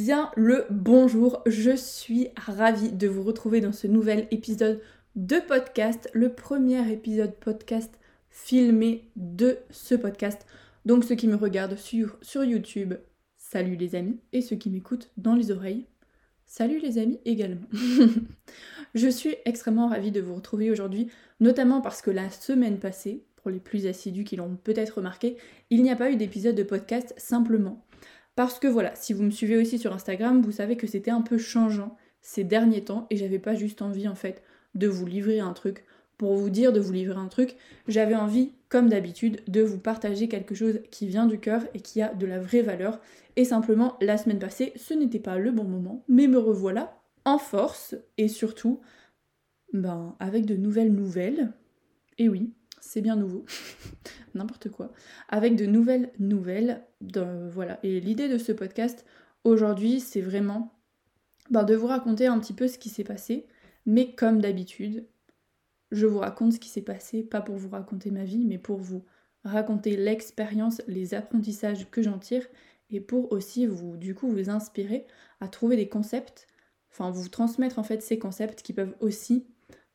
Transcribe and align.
bien 0.00 0.30
le 0.36 0.64
bonjour. 0.70 1.42
Je 1.46 1.74
suis 1.74 2.28
ravie 2.36 2.92
de 2.92 3.08
vous 3.08 3.24
retrouver 3.24 3.60
dans 3.60 3.72
ce 3.72 3.88
nouvel 3.88 4.28
épisode 4.30 4.80
de 5.16 5.40
podcast, 5.40 6.08
le 6.12 6.32
premier 6.32 6.92
épisode 6.92 7.34
podcast 7.34 7.92
filmé 8.30 9.10
de 9.16 9.58
ce 9.70 9.96
podcast. 9.96 10.46
Donc 10.84 11.02
ceux 11.02 11.16
qui 11.16 11.26
me 11.26 11.34
regardent 11.34 11.76
sur, 11.76 12.16
sur 12.22 12.44
YouTube, 12.44 12.94
salut 13.36 13.74
les 13.74 13.96
amis, 13.96 14.20
et 14.32 14.40
ceux 14.40 14.54
qui 14.54 14.70
m'écoutent 14.70 15.10
dans 15.16 15.34
les 15.34 15.50
oreilles, 15.50 15.86
salut 16.46 16.78
les 16.78 16.98
amis 16.98 17.18
également. 17.24 17.66
je 18.94 19.08
suis 19.08 19.34
extrêmement 19.46 19.88
ravie 19.88 20.12
de 20.12 20.20
vous 20.20 20.36
retrouver 20.36 20.70
aujourd'hui, 20.70 21.08
notamment 21.40 21.80
parce 21.80 22.02
que 22.02 22.12
la 22.12 22.30
semaine 22.30 22.78
passée, 22.78 23.24
pour 23.34 23.50
les 23.50 23.60
plus 23.60 23.88
assidus 23.88 24.24
qui 24.24 24.36
l'ont 24.36 24.56
peut-être 24.62 24.98
remarqué, 24.98 25.38
il 25.70 25.82
n'y 25.82 25.90
a 25.90 25.96
pas 25.96 26.12
eu 26.12 26.16
d'épisode 26.16 26.54
de 26.54 26.62
podcast 26.62 27.14
simplement 27.16 27.84
parce 28.38 28.60
que 28.60 28.68
voilà, 28.68 28.94
si 28.94 29.14
vous 29.14 29.24
me 29.24 29.32
suivez 29.32 29.56
aussi 29.56 29.80
sur 29.80 29.92
Instagram, 29.92 30.42
vous 30.42 30.52
savez 30.52 30.76
que 30.76 30.86
c'était 30.86 31.10
un 31.10 31.22
peu 31.22 31.38
changeant 31.38 31.96
ces 32.20 32.44
derniers 32.44 32.84
temps 32.84 33.08
et 33.10 33.16
j'avais 33.16 33.40
pas 33.40 33.56
juste 33.56 33.82
envie 33.82 34.06
en 34.06 34.14
fait 34.14 34.44
de 34.76 34.86
vous 34.86 35.06
livrer 35.06 35.40
un 35.40 35.52
truc 35.52 35.84
pour 36.18 36.36
vous 36.36 36.48
dire 36.48 36.72
de 36.72 36.78
vous 36.78 36.92
livrer 36.92 37.18
un 37.18 37.26
truc, 37.26 37.56
j'avais 37.88 38.14
envie, 38.14 38.52
comme 38.68 38.88
d'habitude, 38.88 39.40
de 39.48 39.60
vous 39.60 39.80
partager 39.80 40.28
quelque 40.28 40.54
chose 40.54 40.78
qui 40.92 41.08
vient 41.08 41.26
du 41.26 41.40
cœur 41.40 41.62
et 41.74 41.80
qui 41.80 42.00
a 42.00 42.14
de 42.14 42.26
la 42.26 42.38
vraie 42.38 42.62
valeur. 42.62 43.00
Et 43.34 43.44
simplement, 43.44 43.96
la 44.00 44.16
semaine 44.16 44.38
passée, 44.38 44.72
ce 44.76 44.94
n'était 44.94 45.18
pas 45.18 45.36
le 45.36 45.50
bon 45.50 45.64
moment, 45.64 46.04
mais 46.06 46.28
me 46.28 46.38
revoilà 46.38 46.96
en 47.24 47.38
force 47.38 47.96
et 48.18 48.28
surtout, 48.28 48.78
ben, 49.72 50.14
avec 50.20 50.46
de 50.46 50.54
nouvelles 50.54 50.94
nouvelles. 50.94 51.52
Et 52.18 52.28
oui, 52.28 52.52
c'est 52.80 53.00
bien 53.00 53.16
nouveau, 53.16 53.44
n'importe 54.38 54.68
quoi, 54.70 54.92
avec 55.28 55.56
de 55.56 55.66
nouvelles 55.66 56.10
nouvelles. 56.18 56.82
voilà. 57.50 57.78
Et 57.82 58.00
l'idée 58.00 58.28
de 58.28 58.38
ce 58.38 58.52
podcast 58.52 59.04
aujourd'hui, 59.44 60.00
c'est 60.00 60.20
vraiment 60.20 60.74
ben, 61.50 61.64
de 61.64 61.74
vous 61.74 61.86
raconter 61.86 62.26
un 62.26 62.38
petit 62.38 62.52
peu 62.52 62.68
ce 62.68 62.78
qui 62.78 62.88
s'est 62.88 63.04
passé, 63.04 63.46
mais 63.86 64.14
comme 64.14 64.40
d'habitude, 64.40 65.06
je 65.90 66.06
vous 66.06 66.18
raconte 66.18 66.52
ce 66.52 66.60
qui 66.60 66.68
s'est 66.68 66.82
passé, 66.82 67.22
pas 67.22 67.40
pour 67.40 67.56
vous 67.56 67.70
raconter 67.70 68.10
ma 68.10 68.24
vie, 68.24 68.44
mais 68.44 68.58
pour 68.58 68.78
vous 68.78 69.04
raconter 69.44 69.96
l'expérience, 69.96 70.82
les 70.86 71.14
apprentissages 71.14 71.90
que 71.90 72.02
j'en 72.02 72.18
tire, 72.18 72.46
et 72.90 73.00
pour 73.00 73.32
aussi 73.32 73.66
vous, 73.66 73.96
du 73.96 74.14
coup, 74.14 74.28
vous 74.28 74.50
inspirer 74.50 75.06
à 75.40 75.48
trouver 75.48 75.76
des 75.76 75.88
concepts, 75.88 76.46
enfin 76.90 77.10
vous 77.10 77.28
transmettre 77.28 77.78
en 77.78 77.82
fait 77.82 78.02
ces 78.02 78.18
concepts 78.18 78.62
qui 78.62 78.72
peuvent 78.72 78.96
aussi 79.00 79.46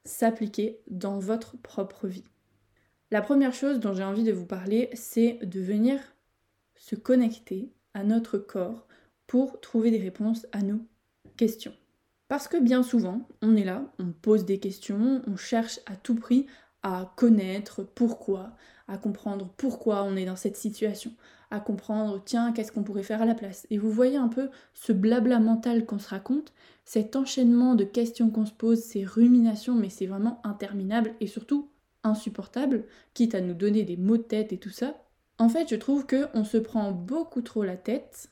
s'appliquer 0.05 0.79
dans 0.89 1.19
votre 1.19 1.57
propre 1.57 2.07
vie. 2.07 2.25
La 3.13 3.21
première 3.21 3.53
chose 3.53 3.79
dont 3.79 3.93
j'ai 3.93 4.03
envie 4.03 4.23
de 4.23 4.31
vous 4.31 4.47
parler, 4.47 4.89
c'est 4.93 5.37
de 5.43 5.59
venir 5.59 5.99
se 6.75 6.95
connecter 6.95 7.71
à 7.93 8.03
notre 8.03 8.39
corps 8.39 8.87
pour 9.27 9.61
trouver 9.61 9.91
des 9.91 9.99
réponses 9.99 10.47
à 10.51 10.63
nos 10.63 10.79
questions. 11.37 11.75
Parce 12.27 12.47
que 12.47 12.57
bien 12.57 12.81
souvent, 12.81 13.27
on 13.43 13.55
est 13.55 13.65
là, 13.65 13.85
on 13.99 14.13
pose 14.13 14.45
des 14.45 14.57
questions, 14.57 15.21
on 15.27 15.35
cherche 15.37 15.79
à 15.85 15.95
tout 15.95 16.15
prix 16.15 16.47
à 16.81 17.13
connaître 17.15 17.83
pourquoi, 17.83 18.55
à 18.87 18.97
comprendre 18.97 19.53
pourquoi 19.57 20.03
on 20.05 20.15
est 20.15 20.25
dans 20.25 20.35
cette 20.35 20.57
situation, 20.57 21.11
à 21.51 21.59
comprendre 21.59 22.19
tiens, 22.25 22.51
qu'est-ce 22.51 22.71
qu'on 22.71 22.81
pourrait 22.81 23.03
faire 23.03 23.21
à 23.21 23.27
la 23.27 23.35
place. 23.35 23.67
Et 23.69 23.77
vous 23.77 23.91
voyez 23.91 24.17
un 24.17 24.27
peu 24.27 24.49
ce 24.73 24.91
blabla 24.91 25.39
mental 25.39 25.85
qu'on 25.85 25.99
se 25.99 26.09
raconte, 26.09 26.51
cet 26.83 27.15
enchaînement 27.15 27.75
de 27.75 27.83
questions 27.83 28.31
qu'on 28.31 28.47
se 28.47 28.53
pose, 28.53 28.79
ces 28.79 29.05
ruminations, 29.05 29.75
mais 29.75 29.91
c'est 29.91 30.07
vraiment 30.07 30.41
interminable 30.43 31.13
et 31.19 31.27
surtout 31.27 31.69
insupportable, 32.03 32.85
quitte 33.13 33.35
à 33.35 33.41
nous 33.41 33.53
donner 33.53 33.83
des 33.83 33.97
maux 33.97 34.17
de 34.17 34.23
tête 34.23 34.53
et 34.53 34.57
tout 34.57 34.69
ça, 34.69 35.03
en 35.37 35.49
fait, 35.49 35.69
je 35.69 35.75
trouve 35.75 36.05
que 36.05 36.27
on 36.33 36.43
se 36.43 36.57
prend 36.57 36.91
beaucoup 36.91 37.41
trop 37.41 37.63
la 37.63 37.77
tête 37.77 38.29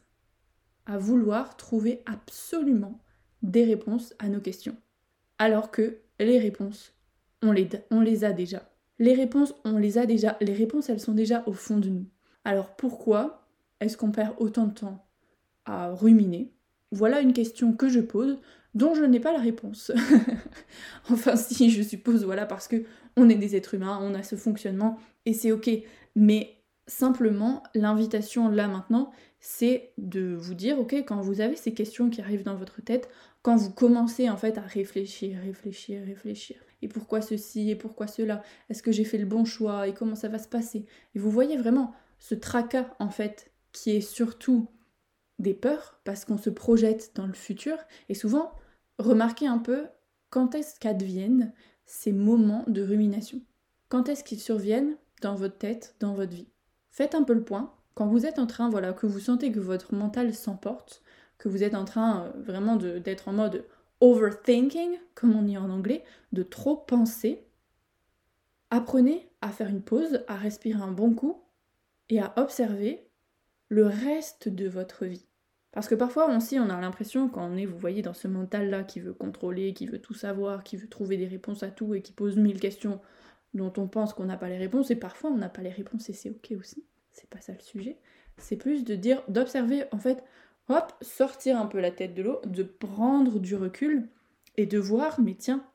à 0.85 0.97
vouloir 0.97 1.57
trouver 1.57 2.01
absolument 2.05 2.99
des 3.41 3.63
réponses 3.63 4.13
à 4.19 4.29
nos 4.29 4.39
questions. 4.39 4.77
Alors 5.39 5.71
que 5.71 5.97
les 6.19 6.39
réponses, 6.39 6.93
on 7.41 7.51
les, 7.51 7.69
on 7.89 8.01
les 8.01 8.23
a 8.23 8.33
déjà. 8.33 8.69
Les 8.99 9.13
réponses, 9.13 9.55
on 9.65 9.77
les 9.77 9.97
a 9.97 10.05
déjà. 10.05 10.37
Les 10.41 10.53
réponses, 10.53 10.89
elles 10.89 10.99
sont 10.99 11.13
déjà 11.13 11.43
au 11.47 11.53
fond 11.53 11.77
de 11.77 11.89
nous. 11.89 12.05
Alors 12.43 12.75
pourquoi 12.75 13.47
est-ce 13.79 13.97
qu'on 13.97 14.11
perd 14.11 14.35
autant 14.37 14.67
de 14.67 14.73
temps 14.73 15.05
à 15.65 15.89
ruminer? 15.89 16.53
Voilà 16.91 17.21
une 17.21 17.33
question 17.33 17.73
que 17.73 17.89
je 17.89 17.99
pose 17.99 18.39
dont 18.73 18.93
je 18.93 19.03
n'ai 19.03 19.19
pas 19.19 19.33
la 19.33 19.39
réponse. 19.39 19.91
enfin 21.09 21.35
si, 21.35 21.71
je 21.71 21.81
suppose, 21.81 22.23
voilà, 22.23 22.45
parce 22.45 22.67
que 22.67 22.83
on 23.17 23.29
est 23.29 23.35
des 23.35 23.55
êtres 23.55 23.73
humains, 23.75 23.99
on 24.01 24.13
a 24.13 24.23
ce 24.23 24.35
fonctionnement 24.35 24.97
et 25.25 25.33
c'est 25.33 25.51
ok. 25.51 25.69
Mais 26.15 26.57
simplement, 26.87 27.63
l'invitation 27.73 28.49
là 28.49 28.67
maintenant, 28.67 29.11
c'est 29.39 29.93
de 29.97 30.35
vous 30.35 30.53
dire, 30.53 30.79
ok, 30.79 30.93
quand 31.07 31.21
vous 31.21 31.41
avez 31.41 31.55
ces 31.55 31.73
questions 31.73 32.09
qui 32.09 32.21
arrivent 32.21 32.43
dans 32.43 32.55
votre 32.55 32.81
tête, 32.81 33.09
quand 33.41 33.55
vous 33.55 33.71
commencez 33.71 34.29
en 34.29 34.37
fait 34.37 34.57
à 34.57 34.61
réfléchir, 34.61 35.39
réfléchir, 35.43 36.03
réfléchir, 36.05 36.57
et 36.81 36.87
pourquoi 36.87 37.21
ceci, 37.21 37.69
et 37.69 37.75
pourquoi 37.75 38.07
cela, 38.07 38.43
est-ce 38.69 38.83
que 38.83 38.91
j'ai 38.91 39.03
fait 39.03 39.17
le 39.17 39.25
bon 39.25 39.45
choix, 39.45 39.87
et 39.87 39.93
comment 39.93 40.15
ça 40.15 40.27
va 40.27 40.37
se 40.37 40.47
passer, 40.47 40.85
et 41.15 41.19
vous 41.19 41.31
voyez 41.31 41.57
vraiment 41.57 41.93
ce 42.19 42.35
tracas 42.35 42.93
en 42.99 43.09
fait 43.09 43.51
qui 43.71 43.91
est 43.91 44.01
surtout 44.01 44.69
des 45.39 45.53
peurs 45.55 45.99
parce 46.03 46.23
qu'on 46.23 46.37
se 46.37 46.51
projette 46.51 47.11
dans 47.15 47.25
le 47.25 47.33
futur, 47.33 47.77
et 48.09 48.13
souvent, 48.13 48.51
remarquez 48.99 49.47
un 49.47 49.57
peu 49.57 49.87
quand 50.29 50.53
est-ce 50.55 50.79
qu'adviennent 50.79 51.51
ces 51.91 52.13
moments 52.13 52.63
de 52.67 52.81
rumination 52.81 53.41
Quand 53.89 54.07
est-ce 54.07 54.23
qu'ils 54.23 54.39
surviennent? 54.39 54.95
Dans 55.21 55.35
votre 55.35 55.57
tête, 55.57 55.93
dans 55.99 56.13
votre 56.13 56.31
vie 56.31 56.47
Faites 56.89 57.15
un 57.15 57.23
peu 57.23 57.33
le 57.33 57.43
point. 57.43 57.75
Quand 57.95 58.07
vous 58.07 58.25
êtes 58.25 58.39
en 58.39 58.47
train, 58.47 58.69
voilà, 58.69 58.93
que 58.93 59.05
vous 59.05 59.19
sentez 59.19 59.51
que 59.51 59.59
votre 59.59 59.93
mental 59.93 60.33
s'emporte, 60.33 61.03
que 61.37 61.49
vous 61.49 61.63
êtes 61.63 61.75
en 61.75 61.83
train 61.83 62.23
euh, 62.23 62.31
vraiment 62.41 62.77
d'être 62.77 63.27
en 63.27 63.33
mode 63.33 63.65
overthinking, 63.99 64.99
comme 65.15 65.35
on 65.35 65.43
dit 65.43 65.57
en 65.57 65.69
anglais, 65.69 66.03
de 66.31 66.43
trop 66.43 66.77
penser, 66.77 67.45
apprenez 68.69 69.29
à 69.41 69.49
faire 69.49 69.67
une 69.67 69.83
pause, 69.83 70.23
à 70.27 70.37
respirer 70.37 70.81
un 70.81 70.91
bon 70.91 71.13
coup 71.13 71.43
et 72.09 72.21
à 72.21 72.33
observer 72.37 73.05
le 73.67 73.85
reste 73.85 74.47
de 74.47 74.67
votre 74.69 75.05
vie. 75.05 75.25
Parce 75.71 75.87
que 75.87 75.95
parfois 75.95 76.35
aussi 76.35 76.59
on 76.59 76.69
a 76.69 76.79
l'impression 76.81 77.29
quand 77.29 77.49
on 77.49 77.55
est, 77.57 77.65
vous 77.65 77.77
voyez, 77.77 78.01
dans 78.01 78.13
ce 78.13 78.27
mental-là 78.27 78.83
qui 78.83 78.99
veut 78.99 79.13
contrôler, 79.13 79.73
qui 79.73 79.87
veut 79.87 79.99
tout 79.99 80.13
savoir, 80.13 80.63
qui 80.63 80.77
veut 80.77 80.87
trouver 80.87 81.17
des 81.17 81.27
réponses 81.27 81.63
à 81.63 81.69
tout 81.69 81.95
et 81.95 82.01
qui 82.01 82.11
pose 82.11 82.37
mille 82.37 82.59
questions 82.59 82.99
dont 83.53 83.71
on 83.77 83.87
pense 83.87 84.13
qu'on 84.13 84.25
n'a 84.25 84.37
pas 84.37 84.49
les 84.49 84.57
réponses, 84.57 84.91
et 84.91 84.95
parfois 84.95 85.29
on 85.29 85.37
n'a 85.37 85.49
pas 85.49 85.61
les 85.61 85.69
réponses 85.69 86.09
et 86.09 86.13
c'est 86.13 86.29
ok 86.29 86.53
aussi, 86.59 86.85
c'est 87.11 87.29
pas 87.29 87.41
ça 87.41 87.53
le 87.53 87.59
sujet. 87.59 87.97
C'est 88.37 88.55
plus 88.55 88.83
de 88.83 88.95
dire, 88.95 89.21
d'observer 89.27 89.83
en 89.91 89.97
fait, 89.97 90.23
hop, 90.69 90.93
sortir 91.01 91.59
un 91.59 91.65
peu 91.65 91.79
la 91.79 91.91
tête 91.91 92.13
de 92.13 92.23
l'eau, 92.23 92.41
de 92.45 92.63
prendre 92.63 93.39
du 93.39 93.55
recul 93.55 94.07
et 94.57 94.65
de 94.65 94.77
voir, 94.77 95.19
mais 95.19 95.35
tiens, 95.35 95.65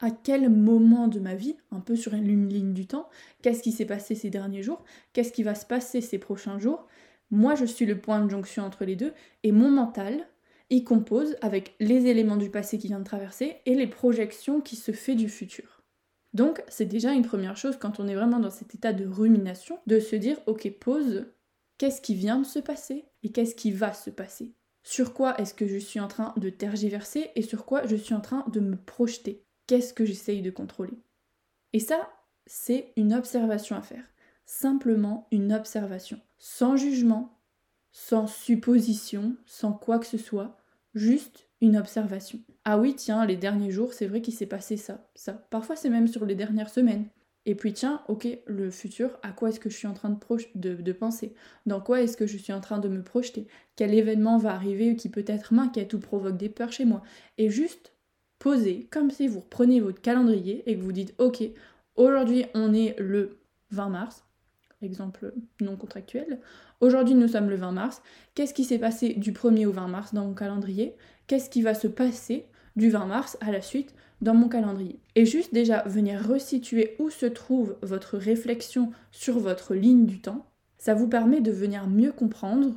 à 0.00 0.10
quel 0.10 0.50
moment 0.50 1.08
de 1.08 1.20
ma 1.20 1.34
vie, 1.34 1.56
un 1.70 1.80
peu 1.80 1.96
sur 1.96 2.14
une 2.14 2.48
ligne 2.48 2.74
du 2.74 2.86
temps, 2.86 3.08
qu'est-ce 3.42 3.62
qui 3.62 3.72
s'est 3.72 3.86
passé 3.86 4.14
ces 4.14 4.28
derniers 4.28 4.62
jours, 4.62 4.84
qu'est-ce 5.12 5.32
qui 5.32 5.42
va 5.42 5.54
se 5.54 5.64
passer 5.64 6.00
ces 6.00 6.18
prochains 6.18 6.58
jours, 6.58 6.86
moi, 7.30 7.54
je 7.54 7.64
suis 7.64 7.86
le 7.86 8.00
point 8.00 8.20
de 8.20 8.30
jonction 8.30 8.64
entre 8.64 8.84
les 8.84 8.96
deux 8.96 9.12
et 9.42 9.52
mon 9.52 9.70
mental, 9.70 10.26
il 10.70 10.84
compose 10.84 11.36
avec 11.40 11.74
les 11.80 12.06
éléments 12.06 12.36
du 12.36 12.50
passé 12.50 12.78
qui 12.78 12.88
vient 12.88 12.98
de 12.98 13.04
traverser 13.04 13.56
et 13.66 13.74
les 13.74 13.86
projections 13.86 14.60
qui 14.60 14.76
se 14.76 14.92
fait 14.92 15.14
du 15.14 15.28
futur. 15.28 15.82
Donc, 16.32 16.62
c'est 16.68 16.86
déjà 16.86 17.12
une 17.12 17.24
première 17.24 17.56
chose 17.56 17.76
quand 17.78 18.00
on 18.00 18.08
est 18.08 18.14
vraiment 18.14 18.40
dans 18.40 18.50
cet 18.50 18.74
état 18.74 18.92
de 18.92 19.06
rumination, 19.06 19.78
de 19.86 20.00
se 20.00 20.16
dire, 20.16 20.36
ok, 20.46 20.68
pause, 20.80 21.26
qu'est-ce 21.78 22.00
qui 22.00 22.14
vient 22.14 22.40
de 22.40 22.46
se 22.46 22.58
passer 22.58 23.04
et 23.22 23.30
qu'est-ce 23.30 23.54
qui 23.54 23.70
va 23.70 23.92
se 23.92 24.10
passer? 24.10 24.52
Sur 24.82 25.14
quoi 25.14 25.36
est-ce 25.38 25.54
que 25.54 25.66
je 25.66 25.78
suis 25.78 26.00
en 26.00 26.08
train 26.08 26.34
de 26.36 26.50
tergiverser 26.50 27.30
et 27.36 27.42
sur 27.42 27.64
quoi 27.64 27.86
je 27.86 27.96
suis 27.96 28.14
en 28.14 28.20
train 28.20 28.44
de 28.52 28.60
me 28.60 28.76
projeter? 28.76 29.44
Qu'est-ce 29.66 29.94
que 29.94 30.04
j'essaye 30.04 30.42
de 30.42 30.50
contrôler? 30.50 30.98
Et 31.72 31.80
ça, 31.80 32.10
c'est 32.46 32.92
une 32.96 33.14
observation 33.14 33.76
à 33.76 33.82
faire 33.82 34.04
simplement 34.46 35.26
une 35.30 35.52
observation, 35.52 36.20
sans 36.38 36.76
jugement, 36.76 37.38
sans 37.92 38.26
supposition, 38.26 39.36
sans 39.46 39.72
quoi 39.72 39.98
que 39.98 40.06
ce 40.06 40.18
soit, 40.18 40.56
juste 40.94 41.48
une 41.60 41.76
observation. 41.76 42.40
Ah 42.64 42.78
oui, 42.78 42.94
tiens, 42.94 43.24
les 43.24 43.36
derniers 43.36 43.70
jours, 43.70 43.92
c'est 43.92 44.06
vrai 44.06 44.20
qu'il 44.20 44.34
s'est 44.34 44.46
passé 44.46 44.76
ça, 44.76 45.08
ça. 45.14 45.32
Parfois, 45.32 45.76
c'est 45.76 45.90
même 45.90 46.08
sur 46.08 46.26
les 46.26 46.34
dernières 46.34 46.70
semaines. 46.70 47.06
Et 47.46 47.54
puis, 47.54 47.72
tiens, 47.72 48.02
ok, 48.08 48.26
le 48.46 48.70
futur, 48.70 49.18
à 49.22 49.30
quoi 49.30 49.50
est-ce 49.50 49.60
que 49.60 49.68
je 49.68 49.76
suis 49.76 49.86
en 49.86 49.92
train 49.92 50.18
de, 50.54 50.74
de, 50.74 50.92
penser? 50.92 51.34
Dans 51.66 51.80
quoi 51.80 52.00
est-ce 52.00 52.16
que 52.16 52.26
je 52.26 52.38
suis 52.38 52.52
en 52.52 52.60
train 52.60 52.78
de 52.78 52.88
me 52.88 53.02
projeter? 53.02 53.46
Quel 53.76 53.92
événement 53.92 54.38
va 54.38 54.54
arriver 54.54 54.96
qui 54.96 55.10
peut-être 55.10 55.52
m'inquiète 55.52 55.92
ou 55.92 56.00
provoque 56.00 56.38
des 56.38 56.48
peurs 56.48 56.72
chez 56.72 56.86
moi? 56.86 57.02
Et 57.36 57.50
juste 57.50 57.92
poser, 58.38 58.88
comme 58.90 59.10
si 59.10 59.28
vous 59.28 59.40
reprenez 59.40 59.80
votre 59.80 60.00
calendrier 60.00 60.62
et 60.66 60.76
que 60.76 60.82
vous 60.82 60.92
dites, 60.92 61.14
ok, 61.18 61.42
aujourd'hui, 61.96 62.46
on 62.54 62.72
est 62.72 62.98
le 62.98 63.38
20 63.70 63.90
mars, 63.90 64.23
exemple 64.82 65.32
non 65.60 65.76
contractuel. 65.76 66.40
Aujourd'hui, 66.80 67.14
nous 67.14 67.28
sommes 67.28 67.50
le 67.50 67.56
20 67.56 67.72
mars. 67.72 68.02
Qu'est-ce 68.34 68.54
qui 68.54 68.64
s'est 68.64 68.78
passé 68.78 69.14
du 69.14 69.32
1er 69.32 69.66
au 69.66 69.72
20 69.72 69.88
mars 69.88 70.14
dans 70.14 70.26
mon 70.26 70.34
calendrier? 70.34 70.94
Qu'est-ce 71.26 71.50
qui 71.50 71.62
va 71.62 71.74
se 71.74 71.88
passer 71.88 72.46
du 72.76 72.90
20 72.90 73.06
mars 73.06 73.38
à 73.40 73.50
la 73.50 73.62
suite 73.62 73.94
dans 74.20 74.34
mon 74.34 74.48
calendrier? 74.48 75.00
Et 75.14 75.26
juste 75.26 75.54
déjà 75.54 75.82
venir 75.82 76.22
resituer 76.26 76.96
où 76.98 77.10
se 77.10 77.26
trouve 77.26 77.76
votre 77.82 78.18
réflexion 78.18 78.90
sur 79.10 79.38
votre 79.38 79.74
ligne 79.74 80.06
du 80.06 80.20
temps, 80.20 80.46
ça 80.78 80.94
vous 80.94 81.08
permet 81.08 81.40
de 81.40 81.50
venir 81.50 81.86
mieux 81.86 82.12
comprendre 82.12 82.74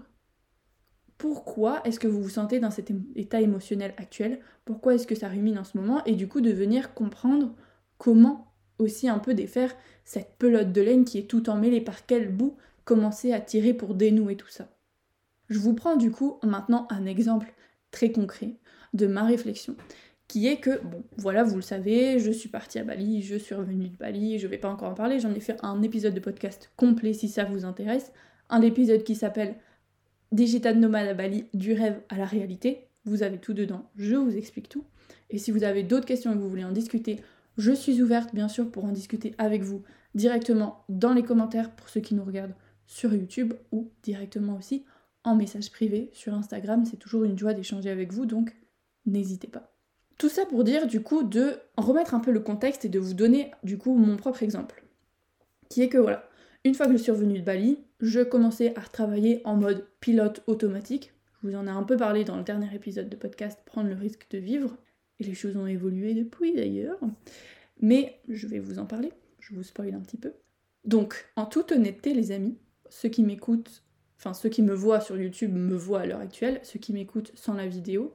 pourquoi 1.17 1.81
est-ce 1.83 1.99
que 1.99 2.07
vous 2.07 2.21
vous 2.21 2.29
sentez 2.29 2.59
dans 2.59 2.71
cet 2.71 2.91
état 3.15 3.41
émotionnel 3.41 3.93
actuel, 3.97 4.39
pourquoi 4.65 4.95
est-ce 4.95 5.07
que 5.07 5.15
ça 5.15 5.27
rumine 5.27 5.57
en 5.57 5.63
ce 5.63 5.77
moment, 5.77 6.03
et 6.05 6.15
du 6.15 6.27
coup 6.27 6.41
de 6.41 6.51
venir 6.51 6.93
comprendre 6.93 7.55
comment 7.97 8.46
aussi 8.79 9.09
un 9.09 9.19
peu 9.19 9.33
défaire 9.33 9.75
cette 10.05 10.35
pelote 10.37 10.71
de 10.71 10.81
laine 10.81 11.05
qui 11.05 11.17
est 11.17 11.29
tout 11.29 11.49
emmêlée 11.49 11.81
par 11.81 12.05
quel 12.05 12.29
bout 12.29 12.57
commencer 12.85 13.33
à 13.33 13.41
tirer 13.41 13.73
pour 13.73 13.95
dénouer 13.95 14.37
tout 14.37 14.47
ça. 14.47 14.69
Je 15.49 15.59
vous 15.59 15.73
prends 15.73 15.95
du 15.95 16.11
coup 16.11 16.39
maintenant 16.43 16.87
un 16.89 17.05
exemple 17.05 17.53
très 17.91 18.11
concret 18.11 18.55
de 18.93 19.07
ma 19.07 19.23
réflexion 19.23 19.75
qui 20.27 20.47
est 20.47 20.57
que, 20.57 20.81
bon, 20.83 21.03
voilà, 21.17 21.43
vous 21.43 21.55
le 21.55 21.61
savez, 21.61 22.19
je 22.19 22.31
suis 22.31 22.49
partie 22.49 22.79
à 22.79 22.83
Bali, 22.83 23.21
je 23.21 23.35
suis 23.37 23.55
revenue 23.55 23.87
de 23.87 23.95
Bali, 23.95 24.39
je 24.39 24.47
vais 24.47 24.57
pas 24.57 24.69
encore 24.69 24.89
en 24.89 24.93
parler, 24.93 25.19
j'en 25.19 25.33
ai 25.33 25.39
fait 25.39 25.57
un 25.63 25.81
épisode 25.81 26.13
de 26.13 26.19
podcast 26.19 26.69
complet 26.75 27.13
si 27.13 27.29
ça 27.29 27.45
vous 27.45 27.63
intéresse, 27.63 28.11
un 28.49 28.61
épisode 28.61 29.03
qui 29.03 29.15
s'appelle 29.15 29.55
Digital 30.33 30.79
Nomade 30.79 31.07
à 31.07 31.13
Bali, 31.13 31.45
du 31.53 31.73
rêve 31.73 32.01
à 32.09 32.17
la 32.17 32.25
réalité, 32.25 32.87
vous 33.05 33.23
avez 33.23 33.37
tout 33.37 33.53
dedans, 33.53 33.89
je 33.95 34.15
vous 34.15 34.35
explique 34.35 34.67
tout. 34.67 34.83
Et 35.29 35.37
si 35.37 35.51
vous 35.51 35.63
avez 35.63 35.83
d'autres 35.83 36.05
questions 36.05 36.31
et 36.31 36.35
que 36.35 36.39
vous 36.39 36.49
voulez 36.49 36.65
en 36.65 36.73
discuter, 36.73 37.21
je 37.57 37.71
suis 37.71 38.01
ouverte 38.01 38.33
bien 38.33 38.47
sûr 38.47 38.69
pour 38.71 38.85
en 38.85 38.91
discuter 38.91 39.33
avec 39.37 39.63
vous 39.63 39.83
directement 40.15 40.83
dans 40.89 41.13
les 41.13 41.23
commentaires 41.23 41.71
pour 41.71 41.89
ceux 41.89 42.01
qui 42.01 42.15
nous 42.15 42.23
regardent 42.23 42.55
sur 42.85 43.13
YouTube 43.13 43.53
ou 43.71 43.91
directement 44.03 44.57
aussi 44.57 44.85
en 45.23 45.35
message 45.35 45.71
privé 45.71 46.09
sur 46.13 46.33
Instagram. 46.33 46.85
C'est 46.85 46.97
toujours 46.97 47.23
une 47.23 47.37
joie 47.37 47.53
d'échanger 47.53 47.89
avec 47.89 48.13
vous, 48.13 48.25
donc 48.25 48.55
n'hésitez 49.05 49.47
pas. 49.47 49.73
Tout 50.17 50.29
ça 50.29 50.45
pour 50.45 50.63
dire 50.63 50.87
du 50.87 51.01
coup 51.01 51.23
de 51.23 51.57
remettre 51.77 52.15
un 52.15 52.19
peu 52.19 52.31
le 52.31 52.39
contexte 52.39 52.85
et 52.85 52.89
de 52.89 52.99
vous 52.99 53.13
donner 53.13 53.51
du 53.63 53.77
coup 53.77 53.95
mon 53.95 54.17
propre 54.17 54.41
exemple. 54.41 54.83
Qui 55.69 55.81
est 55.81 55.89
que 55.89 55.97
voilà, 55.97 56.27
une 56.63 56.73
fois 56.73 56.87
que 56.87 56.93
je 56.93 56.97
suis 56.97 57.11
revenue 57.11 57.39
de 57.39 57.45
Bali, 57.45 57.79
je 57.99 58.21
commençais 58.21 58.73
à 58.75 58.81
travailler 58.81 59.41
en 59.45 59.55
mode 59.55 59.85
pilote 59.99 60.43
automatique. 60.47 61.13
Je 61.41 61.47
vous 61.47 61.55
en 61.55 61.67
ai 61.67 61.71
un 61.71 61.83
peu 61.83 61.97
parlé 61.97 62.23
dans 62.23 62.37
le 62.37 62.43
dernier 62.43 62.73
épisode 62.73 63.09
de 63.09 63.15
podcast 63.15 63.59
Prendre 63.65 63.89
le 63.89 63.95
risque 63.95 64.27
de 64.31 64.37
vivre. 64.37 64.75
Et 65.19 65.23
les 65.23 65.33
choses 65.33 65.57
ont 65.57 65.67
évolué 65.67 66.13
depuis 66.13 66.53
d'ailleurs. 66.53 66.99
Mais 67.79 68.19
je 68.27 68.47
vais 68.47 68.59
vous 68.59 68.79
en 68.79 68.85
parler, 68.85 69.11
je 69.39 69.53
vous 69.53 69.63
spoil 69.63 69.93
un 69.93 70.01
petit 70.01 70.17
peu. 70.17 70.33
Donc, 70.85 71.29
en 71.35 71.45
toute 71.45 71.71
honnêteté, 71.71 72.13
les 72.13 72.31
amis, 72.31 72.57
ceux 72.89 73.09
qui 73.09 73.23
m'écoutent, 73.23 73.83
enfin 74.17 74.33
ceux 74.33 74.49
qui 74.49 74.61
me 74.61 74.73
voient 74.73 75.01
sur 75.01 75.19
YouTube 75.19 75.53
me 75.53 75.75
voient 75.75 76.01
à 76.01 76.05
l'heure 76.05 76.21
actuelle, 76.21 76.59
ceux 76.63 76.79
qui 76.79 76.93
m'écoutent 76.93 77.31
sans 77.35 77.53
la 77.53 77.67
vidéo, 77.67 78.13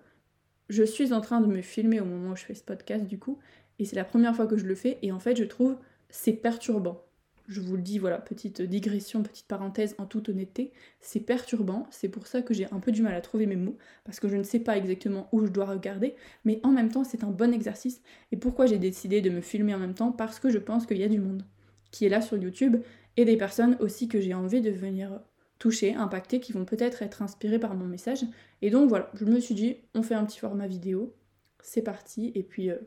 je 0.69 0.83
suis 0.83 1.13
en 1.13 1.21
train 1.21 1.41
de 1.41 1.47
me 1.47 1.61
filmer 1.61 2.01
au 2.01 2.05
moment 2.05 2.33
où 2.33 2.37
je 2.37 2.45
fais 2.45 2.55
ce 2.55 2.65
podcast 2.65 3.05
du 3.05 3.19
coup, 3.19 3.39
et 3.79 3.85
c'est 3.85 3.97
la 3.97 4.05
première 4.05 4.35
fois 4.35 4.47
que 4.47 4.57
je 4.57 4.67
le 4.67 4.75
fais, 4.75 4.99
et 5.03 5.13
en 5.13 5.19
fait 5.19 5.37
je 5.37 5.45
trouve 5.45 5.77
c'est 6.09 6.33
perturbant. 6.33 7.05
Je 7.49 7.61
vous 7.61 7.77
le 7.77 7.83
dis, 7.83 7.99
voilà, 7.99 8.19
petite 8.19 8.63
digression, 8.63 9.23
petite 9.23 9.47
parenthèse 9.47 9.95
en 9.99 10.07
toute 10.07 10.29
honnêteté, 10.29 10.73
c'est 11.01 11.21
perturbant, 11.21 11.87
c'est 11.91 12.09
pour 12.09 12.27
ça 12.27 12.43
que 12.43 12.55
j'ai 12.55 12.67
un 12.73 12.79
peu 12.79 12.93
du 12.93 13.03
mal 13.03 13.15
à 13.15 13.21
trouver 13.21 13.47
mes 13.47 13.57
mots, 13.57 13.77
parce 14.05 14.21
que 14.21 14.29
je 14.29 14.37
ne 14.37 14.43
sais 14.43 14.61
pas 14.61 14.77
exactement 14.77 15.29
où 15.33 15.45
je 15.45 15.51
dois 15.51 15.67
regarder, 15.67 16.15
mais 16.45 16.61
en 16.63 16.71
même 16.71 16.91
temps 16.91 17.05
c'est 17.05 17.25
un 17.25 17.31
bon 17.31 17.53
exercice, 17.53 18.01
et 18.31 18.37
pourquoi 18.37 18.67
j'ai 18.67 18.79
décidé 18.79 19.21
de 19.21 19.31
me 19.31 19.41
filmer 19.41 19.75
en 19.75 19.79
même 19.79 19.95
temps? 19.95 20.13
Parce 20.13 20.39
que 20.39 20.51
je 20.51 20.59
pense 20.59 20.87
qu'il 20.87 20.99
y 20.99 21.05
a 21.05 21.09
du 21.09 21.21
monde 21.21 21.45
qui 21.91 22.07
est 22.07 22.09
là 22.09 22.21
sur 22.21 22.37
YouTube, 22.37 22.77
et 23.17 23.25
des 23.25 23.37
personnes 23.37 23.77
aussi 23.81 24.09
que 24.09 24.21
j'ai 24.21 24.35
envie 24.35 24.61
de 24.61 24.71
venir 24.71 25.21
toucher, 25.59 25.95
impacter, 25.95 26.41
qui 26.41 26.53
vont 26.53 26.65
peut-être 26.65 27.03
être 27.03 27.23
inspirés 27.23 27.59
par 27.59 27.75
mon 27.75 27.85
message. 27.85 28.25
Et 28.63 28.71
donc 28.71 28.89
voilà, 28.89 29.11
je 29.15 29.25
me 29.25 29.39
suis 29.39 29.55
dit, 29.55 29.77
on 29.95 30.03
fait 30.03 30.15
un 30.15 30.25
petit 30.25 30.39
format 30.39 30.67
vidéo, 30.67 31.15
c'est 31.63 31.83
parti. 31.83 32.33
Et 32.35 32.43
puis, 32.43 32.71
euh, 32.71 32.79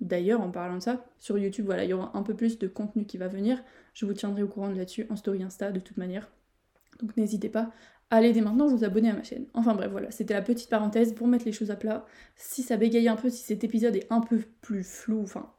d'ailleurs, 0.00 0.40
en 0.40 0.50
parlant 0.50 0.76
de 0.76 0.82
ça, 0.82 1.04
sur 1.18 1.38
YouTube, 1.38 1.66
voilà, 1.66 1.84
il 1.84 1.90
y 1.90 1.92
aura 1.92 2.10
un 2.14 2.22
peu 2.22 2.34
plus 2.34 2.58
de 2.58 2.68
contenu 2.68 3.06
qui 3.06 3.18
va 3.18 3.28
venir. 3.28 3.62
Je 3.94 4.06
vous 4.06 4.12
tiendrai 4.12 4.42
au 4.42 4.48
courant 4.48 4.70
de 4.70 4.76
là-dessus 4.76 5.06
en 5.10 5.16
story 5.16 5.42
Insta 5.42 5.72
de 5.72 5.80
toute 5.80 5.96
manière. 5.96 6.30
Donc 7.00 7.16
n'hésitez 7.16 7.48
pas 7.48 7.72
allez 8.10 8.32
dès 8.32 8.40
maintenant 8.40 8.66
vous 8.66 8.84
abonner 8.84 9.10
à 9.10 9.14
ma 9.14 9.22
chaîne. 9.22 9.46
Enfin 9.54 9.74
bref, 9.74 9.90
voilà, 9.90 10.10
c'était 10.10 10.34
la 10.34 10.42
petite 10.42 10.70
parenthèse 10.70 11.14
pour 11.14 11.26
mettre 11.26 11.44
les 11.44 11.52
choses 11.52 11.70
à 11.70 11.76
plat. 11.76 12.04
Si 12.36 12.62
ça 12.62 12.76
bégaye 12.76 13.08
un 13.08 13.16
peu, 13.16 13.30
si 13.30 13.42
cet 13.42 13.64
épisode 13.64 13.96
est 13.96 14.06
un 14.10 14.20
peu 14.20 14.40
plus 14.60 14.84
flou, 14.84 15.22
enfin 15.22 15.52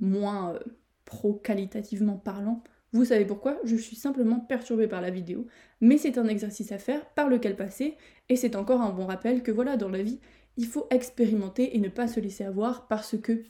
moins 0.00 0.54
euh, 0.54 0.58
pro-qualitativement 1.04 2.16
parlant, 2.16 2.62
vous 2.92 3.04
savez 3.06 3.24
pourquoi 3.24 3.58
Je 3.64 3.76
suis 3.76 3.96
simplement 3.96 4.38
perturbée 4.38 4.86
par 4.86 5.00
la 5.00 5.10
vidéo, 5.10 5.46
mais 5.80 5.98
c'est 5.98 6.18
un 6.18 6.28
exercice 6.28 6.72
à 6.72 6.78
faire 6.78 7.04
par 7.10 7.28
lequel 7.28 7.56
passer, 7.56 7.96
et 8.28 8.36
c'est 8.36 8.54
encore 8.54 8.80
un 8.82 8.90
bon 8.90 9.06
rappel 9.06 9.42
que 9.42 9.50
voilà, 9.50 9.76
dans 9.76 9.88
la 9.88 10.02
vie, 10.02 10.20
il 10.56 10.66
faut 10.66 10.86
expérimenter 10.90 11.76
et 11.76 11.80
ne 11.80 11.88
pas 11.88 12.06
se 12.06 12.20
laisser 12.20 12.44
avoir 12.44 12.86
parce 12.86 13.16
que 13.18 13.42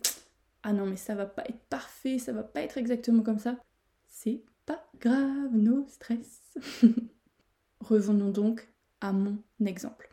ah 0.64 0.72
non 0.72 0.86
mais 0.86 0.96
ça 0.96 1.14
va 1.14 1.26
pas 1.26 1.44
être 1.46 1.60
parfait, 1.68 2.18
ça 2.18 2.32
va 2.32 2.42
pas 2.42 2.62
être 2.62 2.78
exactement 2.78 3.22
comme 3.22 3.38
ça. 3.38 3.56
C'est 4.08 4.42
pas 4.66 4.84
grave, 5.00 5.52
no 5.52 5.86
stress. 5.88 6.54
Revenons 7.80 8.30
donc 8.30 8.66
à 9.00 9.12
mon 9.12 9.38
exemple. 9.64 10.10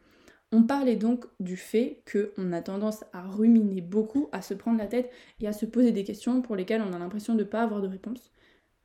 On 0.51 0.63
parlait 0.63 0.97
donc 0.97 1.25
du 1.39 1.55
fait 1.55 2.03
qu'on 2.11 2.51
a 2.51 2.61
tendance 2.61 3.05
à 3.13 3.21
ruminer 3.21 3.79
beaucoup, 3.79 4.27
à 4.33 4.41
se 4.41 4.53
prendre 4.53 4.77
la 4.77 4.87
tête 4.87 5.09
et 5.39 5.47
à 5.47 5.53
se 5.53 5.65
poser 5.65 5.93
des 5.93 6.03
questions 6.03 6.41
pour 6.41 6.57
lesquelles 6.57 6.81
on 6.81 6.91
a 6.91 6.99
l'impression 6.99 7.35
de 7.35 7.39
ne 7.39 7.45
pas 7.45 7.63
avoir 7.63 7.81
de 7.81 7.87
réponse 7.87 8.31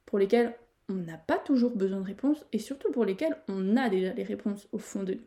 pour 0.04 0.20
lesquelles 0.20 0.54
on 0.88 0.94
n'a 0.94 1.18
pas 1.18 1.38
toujours 1.38 1.72
besoin 1.76 2.00
de 2.00 2.06
réponses 2.06 2.46
et 2.52 2.60
surtout 2.60 2.92
pour 2.92 3.04
lesquelles 3.04 3.36
on 3.48 3.76
a 3.76 3.88
déjà 3.88 4.12
les 4.14 4.22
réponses 4.22 4.68
au 4.70 4.78
fond 4.78 5.02
de 5.02 5.14
nous. 5.14 5.26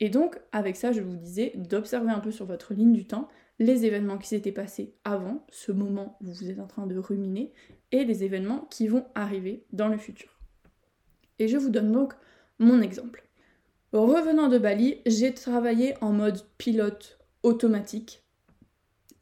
Et 0.00 0.08
donc, 0.08 0.40
avec 0.52 0.76
ça, 0.76 0.92
je 0.92 1.00
vous 1.00 1.16
disais 1.16 1.52
d'observer 1.56 2.10
un 2.10 2.20
peu 2.20 2.30
sur 2.30 2.46
votre 2.46 2.74
ligne 2.74 2.92
du 2.92 3.06
temps 3.06 3.28
les 3.58 3.84
événements 3.84 4.18
qui 4.18 4.28
s'étaient 4.28 4.52
passés 4.52 4.94
avant, 5.04 5.46
ce 5.50 5.72
moment 5.72 6.18
où 6.20 6.26
vous 6.26 6.50
êtes 6.50 6.58
en 6.58 6.66
train 6.66 6.86
de 6.86 6.98
ruminer, 6.98 7.52
et 7.92 8.04
les 8.04 8.24
événements 8.24 8.66
qui 8.70 8.88
vont 8.88 9.06
arriver 9.14 9.64
dans 9.72 9.88
le 9.88 9.98
futur. 9.98 10.40
Et 11.38 11.48
je 11.48 11.56
vous 11.56 11.70
donne 11.70 11.92
donc 11.92 12.14
mon 12.58 12.80
exemple. 12.80 13.24
Revenant 13.92 14.48
de 14.48 14.58
Bali, 14.58 14.98
j'ai 15.06 15.32
travaillé 15.32 15.94
en 16.00 16.12
mode 16.12 16.44
pilote 16.58 17.18
automatique. 17.44 18.24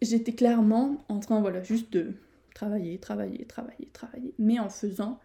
J'étais 0.00 0.32
clairement 0.32 1.04
en 1.08 1.20
train, 1.20 1.40
voilà, 1.40 1.62
juste 1.62 1.92
de 1.92 2.14
travailler, 2.54 2.98
travailler, 2.98 3.44
travailler, 3.44 3.90
travailler, 3.92 4.34
mais 4.38 4.58
en 4.58 4.70
faisant 4.70 5.20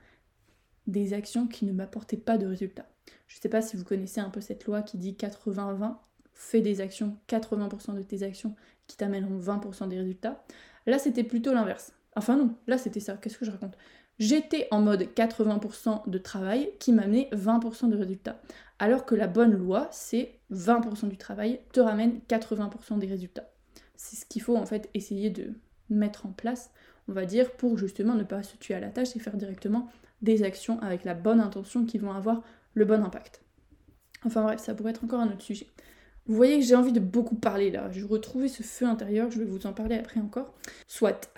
des 0.86 1.14
actions 1.14 1.48
qui 1.48 1.66
ne 1.66 1.72
m'apportaient 1.72 2.18
pas 2.18 2.38
de 2.38 2.46
résultats. 2.46 2.90
Je 3.28 3.38
ne 3.38 3.42
sais 3.42 3.50
pas 3.50 3.62
si 3.62 3.78
vous 3.78 3.84
connaissez 3.84 4.20
un 4.20 4.30
peu 4.30 4.42
cette 4.42 4.66
loi 4.66 4.82
qui 4.82 4.98
dit 4.98 5.14
80-20, 5.14 5.98
fais 6.38 6.62
des 6.62 6.82
actions, 6.82 7.18
80% 7.30 7.96
de 7.96 8.02
tes 8.02 8.24
actions 8.24 8.56
qui 8.88 8.98
t'amèneront 8.98 9.40
20% 9.40 9.88
des 9.90 9.98
résultats. 9.98 10.44
Là, 10.86 11.00
c'était 11.00 11.24
plutôt 11.24 11.54
l'inverse. 11.54 11.94
Enfin 12.16 12.36
non, 12.36 12.56
là 12.66 12.80
c'était 12.80 13.00
ça, 13.00 13.16
qu'est-ce 13.18 13.38
que 13.38 13.46
je 13.46 13.52
raconte? 13.52 13.78
J'étais 14.18 14.68
en 14.72 14.82
mode 14.82 15.04
80% 15.04 16.10
de 16.10 16.18
travail 16.18 16.72
qui 16.80 16.92
m'amenait 16.92 17.30
20% 17.32 17.90
de 17.90 17.98
résultats. 17.98 18.42
Alors 18.80 19.06
que 19.06 19.14
la 19.14 19.28
bonne 19.28 19.54
loi, 19.54 19.88
c'est 19.92 20.40
20% 20.52 21.10
du 21.10 21.18
travail 21.18 21.60
te 21.74 21.80
ramène 21.80 22.20
80% 22.28 22.98
des 22.98 23.06
résultats. 23.06 23.52
C'est 23.96 24.16
ce 24.16 24.26
qu'il 24.26 24.42
faut 24.42 24.56
en 24.56 24.66
fait 24.66 24.90
essayer 24.96 25.30
de 25.30 25.54
mettre 25.90 26.26
en 26.26 26.32
place 26.32 26.72
on 27.08 27.14
va 27.14 27.26
dire, 27.26 27.52
pour 27.52 27.78
justement 27.78 28.16
ne 28.16 28.24
pas 28.24 28.44
se 28.44 28.58
tuer 28.58 28.74
à 28.74 28.80
la 28.80 28.90
tâche 28.90 29.16
et 29.16 29.20
faire 29.20 29.38
directement 29.38 29.90
des 30.22 30.44
actions 30.44 30.80
avec 30.82 31.04
la 31.04 31.14
bonne 31.14 31.40
intention 31.40 31.86
qui 31.86 31.98
vont 31.98 32.12
avoir 32.12 32.42
le 32.74 32.86
bon 32.86 33.04
impact. 33.04 33.42
Enfin 34.26 34.42
bref, 34.44 34.60
ça 34.60 34.74
pourrait 34.74 34.92
être 34.92 35.04
encore 35.04 35.20
un 35.20 35.28
autre 35.28 35.42
sujet. 35.42 35.68
Vous 36.28 36.36
voyez 36.36 36.60
que 36.60 36.66
j'ai 36.66 36.76
envie 36.76 36.92
de 36.92 37.00
beaucoup 37.00 37.36
parler 37.36 37.72
là. 37.72 37.90
Je 37.92 38.06
retrouvais 38.06 38.50
ce 38.50 38.64
feu 38.64 38.86
intérieur, 38.86 39.32
je 39.32 39.40
vais 39.40 39.46
vous 39.46 39.66
en 39.66 39.74
parler 39.74 39.96
après 39.96 40.20
encore. 40.20 40.54
Soit 40.88 41.34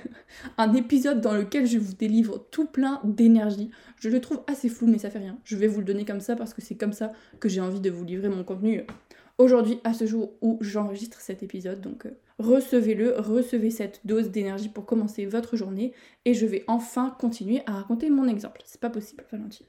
un 0.58 0.72
épisode 0.74 1.20
dans 1.20 1.34
lequel 1.34 1.66
je 1.66 1.78
vous 1.78 1.94
délivre 1.94 2.44
tout 2.50 2.66
plein 2.66 3.00
d'énergie. 3.04 3.70
Je 4.00 4.08
le 4.08 4.20
trouve 4.20 4.42
assez 4.48 4.68
flou, 4.68 4.88
mais 4.88 4.98
ça 4.98 5.10
fait 5.10 5.20
rien. 5.20 5.38
Je 5.44 5.56
vais 5.56 5.68
vous 5.68 5.78
le 5.78 5.86
donner 5.86 6.04
comme 6.04 6.20
ça 6.20 6.34
parce 6.34 6.54
que 6.54 6.60
c'est 6.60 6.74
comme 6.74 6.92
ça 6.92 7.12
que 7.38 7.48
j'ai 7.48 7.60
envie 7.60 7.80
de 7.80 7.90
vous 7.90 8.04
livrer 8.04 8.28
mon 8.28 8.42
contenu 8.42 8.84
aujourd'hui, 9.38 9.80
à 9.84 9.94
ce 9.94 10.06
jour 10.06 10.32
où 10.40 10.58
j'enregistre 10.60 11.20
cet 11.20 11.42
épisode. 11.42 11.80
Donc 11.80 12.06
euh, 12.06 12.10
recevez-le, 12.38 13.18
recevez 13.18 13.70
cette 13.70 14.00
dose 14.04 14.30
d'énergie 14.30 14.68
pour 14.68 14.86
commencer 14.86 15.26
votre 15.26 15.56
journée 15.56 15.92
et 16.24 16.34
je 16.34 16.46
vais 16.46 16.64
enfin 16.66 17.14
continuer 17.18 17.62
à 17.66 17.72
raconter 17.72 18.10
mon 18.10 18.26
exemple. 18.26 18.62
C'est 18.64 18.80
pas 18.80 18.90
possible, 18.90 19.24
Valentine. 19.30 19.66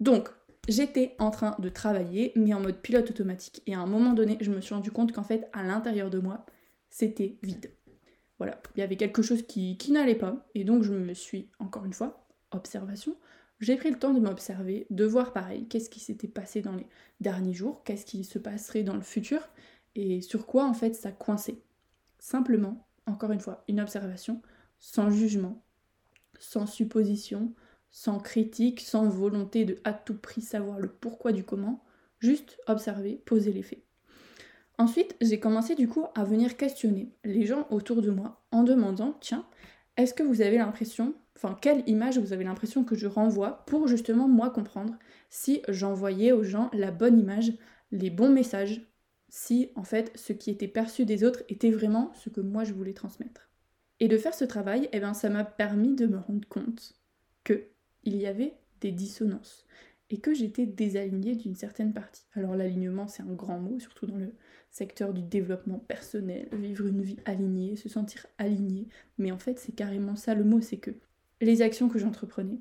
Donc, 0.00 0.28
j'étais 0.68 1.14
en 1.18 1.30
train 1.30 1.56
de 1.58 1.68
travailler, 1.68 2.32
mais 2.36 2.54
en 2.54 2.60
mode 2.60 2.80
pilote 2.80 3.10
automatique. 3.10 3.62
Et 3.66 3.74
à 3.74 3.80
un 3.80 3.86
moment 3.86 4.12
donné, 4.12 4.38
je 4.40 4.50
me 4.50 4.60
suis 4.60 4.74
rendu 4.74 4.90
compte 4.90 5.12
qu'en 5.12 5.22
fait, 5.22 5.48
à 5.52 5.62
l'intérieur 5.62 6.10
de 6.10 6.18
moi, 6.18 6.46
c'était 6.90 7.38
vide. 7.42 7.72
Voilà, 8.38 8.60
il 8.74 8.80
y 8.80 8.82
avait 8.82 8.96
quelque 8.96 9.22
chose 9.22 9.42
qui, 9.42 9.78
qui 9.78 9.92
n'allait 9.92 10.14
pas. 10.14 10.46
Et 10.54 10.64
donc, 10.64 10.82
je 10.82 10.92
me 10.92 11.14
suis, 11.14 11.50
encore 11.58 11.84
une 11.84 11.92
fois, 11.92 12.26
observation, 12.50 13.16
j'ai 13.60 13.76
pris 13.76 13.90
le 13.90 13.98
temps 13.98 14.12
de 14.12 14.20
m'observer, 14.20 14.86
de 14.90 15.04
voir 15.04 15.32
pareil, 15.32 15.66
qu'est-ce 15.68 15.88
qui 15.88 16.00
s'était 16.00 16.28
passé 16.28 16.60
dans 16.60 16.74
les 16.74 16.86
derniers 17.20 17.54
jours, 17.54 17.82
qu'est-ce 17.84 18.04
qui 18.04 18.24
se 18.24 18.38
passerait 18.38 18.82
dans 18.82 18.94
le 18.94 19.00
futur, 19.00 19.40
et 19.94 20.20
sur 20.20 20.46
quoi 20.46 20.66
en 20.66 20.74
fait 20.74 20.94
ça 20.94 21.10
coinçait. 21.10 21.62
Simplement, 22.18 22.86
encore 23.06 23.32
une 23.32 23.40
fois, 23.40 23.64
une 23.68 23.80
observation, 23.80 24.42
sans 24.78 25.10
jugement, 25.10 25.64
sans 26.38 26.66
supposition, 26.66 27.54
sans 27.90 28.18
critique, 28.18 28.80
sans 28.80 29.08
volonté 29.08 29.64
de 29.64 29.78
à 29.84 29.92
tout 29.92 30.16
prix 30.16 30.42
savoir 30.42 30.78
le 30.78 30.88
pourquoi 30.88 31.32
du 31.32 31.44
comment, 31.44 31.84
juste 32.18 32.58
observer, 32.66 33.22
poser 33.24 33.52
les 33.52 33.62
faits. 33.62 33.82
Ensuite, 34.78 35.16
j'ai 35.20 35.40
commencé 35.40 35.74
du 35.74 35.88
coup 35.88 36.04
à 36.14 36.24
venir 36.24 36.56
questionner 36.56 37.14
les 37.24 37.46
gens 37.46 37.66
autour 37.70 38.02
de 38.02 38.10
moi 38.10 38.44
en 38.50 38.62
demandant, 38.62 39.16
tiens, 39.20 39.46
est-ce 39.96 40.12
que 40.12 40.22
vous 40.22 40.42
avez 40.42 40.58
l'impression 40.58 41.14
enfin 41.36 41.56
quelle 41.60 41.82
image 41.86 42.18
vous 42.18 42.32
avez 42.32 42.44
l'impression 42.44 42.82
que 42.82 42.96
je 42.96 43.06
renvoie 43.06 43.64
pour 43.66 43.86
justement 43.88 44.26
moi 44.26 44.50
comprendre 44.50 44.98
si 45.28 45.62
j'envoyais 45.68 46.32
aux 46.32 46.42
gens 46.42 46.70
la 46.72 46.90
bonne 46.90 47.18
image, 47.18 47.52
les 47.92 48.10
bons 48.10 48.30
messages, 48.30 48.82
si 49.28 49.70
en 49.74 49.84
fait 49.84 50.12
ce 50.14 50.32
qui 50.32 50.50
était 50.50 50.68
perçu 50.68 51.04
des 51.04 51.24
autres 51.24 51.42
était 51.48 51.70
vraiment 51.70 52.12
ce 52.14 52.30
que 52.30 52.40
moi 52.40 52.64
je 52.64 52.72
voulais 52.72 52.94
transmettre. 52.94 53.50
Et 54.00 54.08
de 54.08 54.18
faire 54.18 54.34
ce 54.34 54.44
travail, 54.44 54.88
eh 54.92 55.00
ben, 55.00 55.14
ça 55.14 55.30
m'a 55.30 55.44
permis 55.44 55.94
de 55.94 56.06
me 56.06 56.18
rendre 56.18 56.46
compte 56.48 56.94
que 57.44 57.68
il 58.06 58.16
y 58.16 58.26
avait 58.26 58.54
des 58.80 58.92
dissonances 58.92 59.66
et 60.10 60.18
que 60.18 60.34
j'étais 60.34 60.66
désalignée 60.66 61.34
d'une 61.34 61.56
certaine 61.56 61.92
partie. 61.92 62.24
Alors 62.34 62.54
l'alignement, 62.54 63.08
c'est 63.08 63.22
un 63.22 63.32
grand 63.32 63.58
mot, 63.58 63.80
surtout 63.80 64.06
dans 64.06 64.16
le 64.16 64.32
secteur 64.70 65.12
du 65.12 65.22
développement 65.22 65.78
personnel, 65.78 66.48
vivre 66.52 66.86
une 66.86 67.02
vie 67.02 67.18
alignée, 67.24 67.76
se 67.76 67.88
sentir 67.88 68.26
aligné, 68.38 68.86
mais 69.18 69.32
en 69.32 69.38
fait 69.38 69.58
c'est 69.58 69.74
carrément 69.74 70.16
ça 70.16 70.34
le 70.34 70.44
mot, 70.44 70.60
c'est 70.60 70.76
que 70.76 70.92
les 71.40 71.62
actions 71.62 71.88
que 71.88 71.98
j'entreprenais 71.98 72.60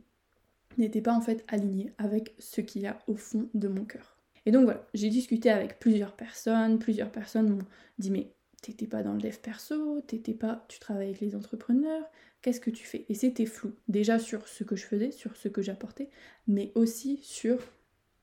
n'étaient 0.78 1.02
pas 1.02 1.16
en 1.16 1.22
fait 1.22 1.46
alignées 1.48 1.94
avec 1.98 2.34
ce 2.40 2.62
qu'il 2.62 2.82
y 2.82 2.88
a 2.88 3.00
au 3.08 3.16
fond 3.16 3.50
de 3.54 3.68
mon 3.68 3.86
cœur. 3.86 4.18
Et 4.46 4.52
donc 4.52 4.64
voilà, 4.66 4.86
j'ai 4.94 5.10
discuté 5.10 5.50
avec 5.50 5.80
plusieurs 5.80 6.16
personnes, 6.16 6.80
plusieurs 6.80 7.12
personnes 7.12 7.50
m'ont 7.50 7.66
dit 7.98 8.12
mais 8.12 8.32
t'étais 8.66 8.88
pas 8.88 9.04
dans 9.04 9.14
le 9.14 9.22
dev 9.22 9.38
perso, 9.38 10.02
t'étais 10.02 10.34
pas, 10.34 10.66
tu 10.68 10.80
travailles 10.80 11.10
avec 11.10 11.22
les 11.22 11.36
entrepreneurs, 11.36 12.04
qu'est-ce 12.42 12.60
que 12.60 12.72
tu 12.72 12.86
fais? 12.86 13.06
Et 13.10 13.14
c'était 13.14 13.46
flou, 13.46 13.74
déjà 13.88 14.18
sur 14.18 14.48
ce 14.48 14.64
que 14.64 14.76
je 14.76 14.86
faisais, 14.86 15.12
sur 15.12 15.36
ce 15.38 15.48
que 15.48 15.62
j'apportais, 15.62 16.10
mais 16.48 16.72
aussi 16.76 17.20
sur, 17.22 17.60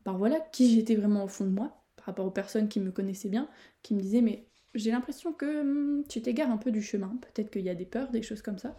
ben 0.05 0.15
voilà, 0.15 0.41
qui 0.41 0.75
j'étais 0.75 0.97
vraiment 0.97 1.25
au 1.25 1.29
fond 1.29 1.45
de 1.45 1.51
moi, 1.51 1.85
par 1.97 2.07
rapport 2.07 2.27
aux 2.27 2.33
personnes 2.33 2.69
qui 2.69 2.81
me 2.81 2.91
connaissaient 2.91 3.29
bien, 3.29 3.49
qui 3.83 3.95
me 3.95 4.01
disaient 4.01 4.23
mais 4.23 4.47
j'ai 4.75 4.91
l'impression 4.91 5.33
que 5.33 5.63
hmm, 5.63 6.05
tu 6.09 6.23
t'égares 6.23 6.51
un 6.51 6.57
peu 6.57 6.73
du 6.73 6.83
chemin, 6.83 7.17
peut-être 7.21 7.51
qu'il 7.51 7.63
y 7.63 7.71
a 7.71 7.75
des 7.75 7.87
peurs, 7.87 8.11
des 8.11 8.23
choses 8.23 8.43
comme 8.43 8.59
ça. 8.59 8.77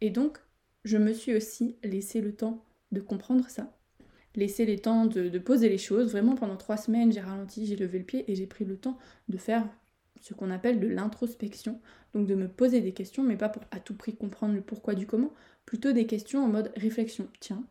Et 0.00 0.10
donc, 0.10 0.38
je 0.84 0.96
me 0.98 1.12
suis 1.12 1.34
aussi 1.34 1.76
laissé 1.82 2.20
le 2.20 2.34
temps 2.34 2.64
de 2.92 3.00
comprendre 3.00 3.48
ça, 3.48 3.76
laisser 4.36 4.64
le 4.66 4.78
temps 4.78 5.06
de, 5.06 5.38
poser 5.38 5.68
les 5.68 5.78
choses. 5.78 6.12
Vraiment, 6.12 6.34
pendant 6.34 6.56
trois 6.56 6.76
semaines, 6.76 7.12
j'ai 7.12 7.20
ralenti, 7.20 7.66
j'ai 7.66 7.76
levé 7.76 7.98
le 7.98 8.04
pied 8.04 8.30
et 8.30 8.34
j'ai 8.34 8.46
pris 8.46 8.64
le 8.64 8.76
temps 8.76 8.98
de 9.28 9.36
faire 9.36 9.68
ce 10.20 10.34
qu'on 10.34 10.50
appelle 10.50 10.80
de 10.80 10.88
l'introspection, 10.88 11.80
donc 12.14 12.26
de 12.26 12.34
me 12.34 12.48
poser 12.48 12.80
des 12.80 12.92
questions, 12.92 13.22
mais 13.22 13.36
pas 13.36 13.48
pour 13.48 13.62
à 13.70 13.80
tout 13.80 13.96
prix 13.96 14.14
comprendre 14.16 14.54
le 14.54 14.60
pourquoi 14.60 14.94
du 14.94 15.06
comment, 15.06 15.32
plutôt 15.66 15.92
des 15.92 16.06
questions 16.06 16.44
en 16.44 16.48
mode 16.48 16.72
réflexion. 16.76 17.28
Tiens, 17.40 17.64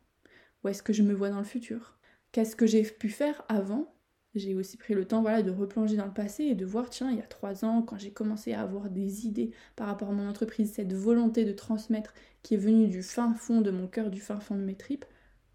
où 0.64 0.68
est-ce 0.68 0.84
que 0.84 0.94
je 0.94 1.04
me 1.04 1.14
vois 1.14 1.30
dans 1.30 1.40
le 1.40 1.44
futur? 1.44 1.98
Qu'est-ce 2.32 2.56
que 2.56 2.68
j'ai 2.68 2.84
pu 2.84 3.10
faire 3.10 3.44
avant? 3.50 3.94
J'ai 4.36 4.54
aussi 4.54 4.78
pris 4.78 4.94
le 4.94 5.06
temps 5.06 5.24
de 5.24 5.50
replonger 5.50 5.96
dans 5.96 6.06
le 6.06 6.14
passé 6.14 6.44
et 6.44 6.56
de 6.56 6.66
voir, 6.66 6.90
tiens, 6.90 7.10
il 7.10 7.18
y 7.18 7.22
a 7.22 7.28
trois 7.28 7.66
ans, 7.66 7.82
quand 7.82 7.98
j'ai 7.98 8.12
commencé 8.12 8.54
à 8.54 8.62
avoir 8.62 8.90
des 8.90 9.26
idées 9.26 9.52
par 9.76 9.88
rapport 9.88 10.10
à 10.10 10.14
mon 10.14 10.30
entreprise, 10.30 10.74
cette 10.74 10.94
volonté 10.94 11.46
de 11.46 11.52
transmettre 11.52 12.14
qui 12.44 12.54
est 12.54 12.58
venue 12.58 12.88
du 12.88 13.02
fin 13.02 13.34
fond 13.34 13.62
de 13.62 13.72
mon 13.72 13.88
cœur, 13.88 14.12
du 14.12 14.22
fin 14.22 14.40
fond 14.40 14.56
de 14.56 14.62
mes 14.62 14.76
tripes, 14.76 15.06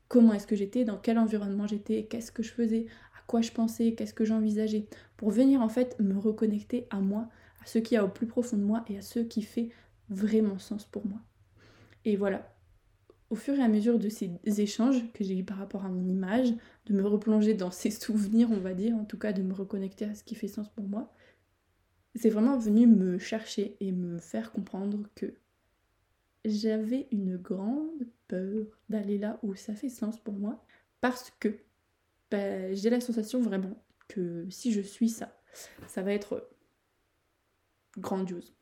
comment 0.09 0.33
est-ce 0.33 0.49
que 0.49 0.57
j'étais, 0.57 0.85
dans 0.85 0.99
quel 0.99 1.19
environnement 1.19 1.69
j'étais, 1.69 2.07
qu'est-ce 2.07 2.33
que 2.33 2.43
je 2.43 2.53
faisais, 2.53 2.87
quoi 3.27 3.41
je 3.41 3.53
pensais, 3.53 3.95
qu'est-ce 3.95 4.15
que 4.15 4.25
j'envisageais, 4.25 4.87
pour 5.17 5.31
venir 5.31 5.61
en 5.61 5.69
fait 5.69 5.99
me 6.01 6.19
reconnecter 6.19 6.87
à 6.91 7.01
moi, 7.01 7.29
à 7.63 7.67
ce 7.67 7.79
qui 7.79 7.97
a 7.97 8.05
au 8.05 8.09
plus 8.09 8.27
profond 8.27 8.57
de 8.57 8.63
moi 8.63 8.85
et 8.89 8.99
à 8.99 9.03
ce 9.03 9.21
qui 9.21 9.43
fait 9.43 9.71
vraiment 10.09 10.59
sens 10.59 10.85
pour 10.85 11.07
moi. 11.07 11.21
Et 12.05 12.17
voilà, 12.17 12.55
au 13.31 13.37
fur 13.37 13.55
et 13.55 13.63
à 13.63 13.69
mesure 13.69 13.99
de 13.99 14.09
ces 14.09 14.31
échanges 14.47 15.03
que 15.13 15.25
j'ai 15.25 15.39
eu 15.39 15.45
par 15.45 15.59
rapport 15.59 15.85
à 15.85 15.89
mon 15.89 16.07
image, 16.07 16.53
de 16.87 16.95
me 16.95 17.07
replonger 17.07 17.55
dans 17.55 17.71
ces 17.71 17.91
souvenirs, 18.03 18.49
on 18.51 18.59
va 18.59 18.75
dire, 18.75 18.95
en 18.97 19.05
tout 19.05 19.19
cas 19.19 19.33
de 19.33 19.43
me 19.43 19.55
reconnecter 19.55 20.05
à 20.05 20.15
ce 20.15 20.25
qui 20.25 20.35
fait 20.35 20.49
sens 20.49 20.69
pour 20.69 20.87
moi, 20.87 21.13
c'est 22.15 22.31
vraiment 22.31 22.59
venu 22.59 22.87
me 22.87 23.19
chercher 23.19 23.77
et 23.81 23.91
me 23.91 24.19
faire 24.19 24.53
comprendre 24.53 25.09
que 25.15 25.35
j'avais 26.45 27.09
une 27.11 27.37
grande 27.37 28.07
peur 28.29 28.67
d'aller 28.89 29.19
là 29.19 29.39
où 29.43 29.55
ça 29.55 29.75
fait 29.75 29.89
sens 29.89 30.19
pour 30.21 30.35
moi 30.35 30.65
parce 31.01 31.33
que 31.41 31.57
bah, 32.35 32.75
j'ai 32.75 32.91
la 32.91 33.01
sensation 33.01 33.41
vraiment 33.41 33.81
que 34.09 34.47
si 34.51 34.73
je 34.73 34.81
suis 34.81 35.09
ça, 35.09 35.41
ça 35.87 36.03
va 36.03 36.13
être 36.13 36.51
grandiose. 37.97 38.55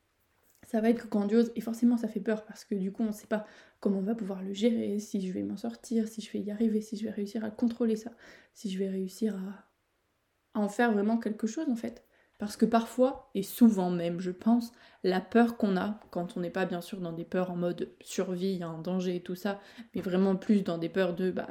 Ça 0.67 0.79
va 0.79 0.89
être 0.89 1.09
grandiose 1.09 1.51
et 1.55 1.61
forcément 1.61 1.97
ça 1.97 2.07
fait 2.07 2.19
peur 2.19 2.45
parce 2.45 2.65
que 2.65 2.75
du 2.75 2.91
coup 2.91 3.03
on 3.03 3.07
ne 3.07 3.11
sait 3.11 3.27
pas 3.27 3.45
comment 3.79 3.97
on 3.97 4.03
va 4.03 4.15
pouvoir 4.15 4.43
le 4.43 4.53
gérer, 4.53 4.99
si 4.99 5.25
je 5.25 5.33
vais 5.33 5.41
m'en 5.41 5.57
sortir, 5.57 6.07
si 6.07 6.21
je 6.21 6.31
vais 6.31 6.39
y 6.39 6.51
arriver, 6.51 6.81
si 6.81 6.97
je 6.97 7.03
vais 7.03 7.11
réussir 7.11 7.43
à 7.43 7.49
contrôler 7.49 7.95
ça, 7.95 8.11
si 8.53 8.69
je 8.69 8.77
vais 8.77 8.89
réussir 8.89 9.35
à, 9.35 10.59
en 10.59 10.69
faire 10.69 10.93
vraiment 10.93 11.17
quelque 11.17 11.47
chose 11.47 11.67
en 11.69 11.75
fait. 11.75 12.05
Parce 12.37 12.57
que 12.57 12.65
parfois, 12.65 13.31
et 13.33 13.43
souvent 13.43 13.89
même 13.89 14.19
je 14.19 14.31
pense, 14.31 14.71
la 15.03 15.19
peur 15.19 15.57
qu'on 15.57 15.77
a, 15.77 15.99
quand 16.11 16.37
on 16.37 16.41
n'est 16.41 16.49
pas 16.51 16.65
bien 16.65 16.81
sûr 16.81 17.01
dans 17.01 17.13
des 17.13 17.25
peurs 17.25 17.49
en 17.51 17.55
mode 17.55 17.91
survie, 18.01 18.61
un 18.61 18.77
danger 18.77 19.15
et 19.15 19.23
tout 19.23 19.35
ça, 19.35 19.59
mais 19.95 20.01
vraiment 20.01 20.35
plus 20.35 20.63
dans 20.63 20.77
des 20.77 20.89
peurs 20.89 21.15
de 21.15 21.31
bah, 21.31 21.49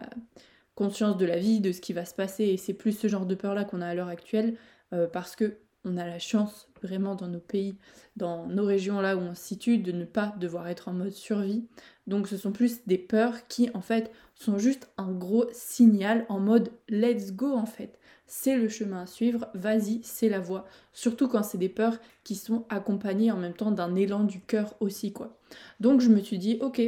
conscience 0.75 1.17
de 1.17 1.26
la 1.26 1.38
vie, 1.38 1.61
de 1.61 1.73
ce 1.73 1.81
qui 1.81 1.93
va 1.93 2.05
se 2.05 2.14
passer, 2.14 2.45
et 2.45 2.57
c'est 2.57 2.75
plus 2.75 2.93
ce 2.93 3.09
genre 3.09 3.26
de 3.26 3.35
peur-là 3.35 3.64
qu'on 3.64 3.81
a 3.81 3.87
à 3.87 3.95
l'heure 3.95 4.09
actuelle, 4.09 4.57
euh, 4.93 5.07
parce 5.07 5.37
que 5.37 5.59
on 5.85 5.97
a 5.97 6.07
la 6.07 6.19
chance 6.19 6.69
vraiment 6.83 7.14
dans 7.14 7.29
nos 7.29 7.41
pays, 7.41 7.76
dans 8.17 8.47
nos 8.47 8.64
régions 8.64 9.00
là 9.00 9.17
où 9.17 9.21
on 9.21 9.35
se 9.35 9.43
situe, 9.43 9.79
de 9.79 9.93
ne 9.93 10.05
pas 10.05 10.35
devoir 10.38 10.69
être 10.69 10.88
en 10.88 10.93
mode 10.93 11.12
survie. 11.12 11.64
Donc 12.07 12.29
ce 12.29 12.37
sont 12.37 12.52
plus 12.52 12.87
des 12.87 12.99
peurs 12.99 13.47
qui 13.49 13.71
en 13.75 13.81
fait 13.81 14.11
sont 14.35 14.59
juste 14.59 14.91
un 14.97 15.11
gros 15.11 15.47
signal 15.52 16.26
en 16.29 16.41
mode 16.41 16.71
let's 16.88 17.33
go 17.33 17.52
en 17.55 17.67
fait. 17.67 17.99
C'est 18.26 18.57
le 18.57 18.69
chemin 18.69 19.02
à 19.02 19.07
suivre, 19.07 19.49
vas-y, 19.55 20.00
c'est 20.05 20.29
la 20.29 20.41
voie. 20.41 20.67
Surtout 20.93 21.29
quand 21.29 21.43
c'est 21.43 21.59
des 21.59 21.69
peurs 21.69 21.99
qui 22.25 22.35
sont 22.35 22.64
accompagnées 22.69 23.31
en 23.31 23.37
même 23.37 23.52
temps 23.52 23.73
d'un 23.73 23.95
élan 23.95 24.25
du 24.25 24.41
cœur 24.41 24.75
aussi 24.81 25.12
quoi. 25.12 25.38
Donc 25.81 26.00
je 26.00 26.09
me 26.09 26.21
suis 26.21 26.38
dit 26.38 26.59
ok, 26.61 26.81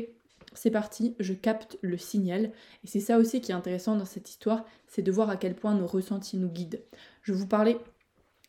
c'est 0.55 0.71
parti, 0.71 1.15
je 1.19 1.35
capte 1.35 1.79
le 1.83 1.99
signal. 1.99 2.53
Et 2.85 2.87
c'est 2.87 3.01
ça 3.01 3.19
aussi 3.19 3.41
qui 3.41 3.53
est 3.53 3.55
intéressant 3.55 3.97
dans 3.97 4.05
cette 4.05 4.29
histoire, 4.31 4.65
c'est 4.87 5.03
de 5.03 5.13
voir 5.13 5.31
à 5.31 5.37
quel 5.37 5.55
point 5.55 5.75
nos 5.75 5.87
ressentis 5.87 6.37
nous 6.37 6.49
guident. 6.49 6.83
Je 7.23 7.33
vous 7.33 7.47
parlais 7.47 7.79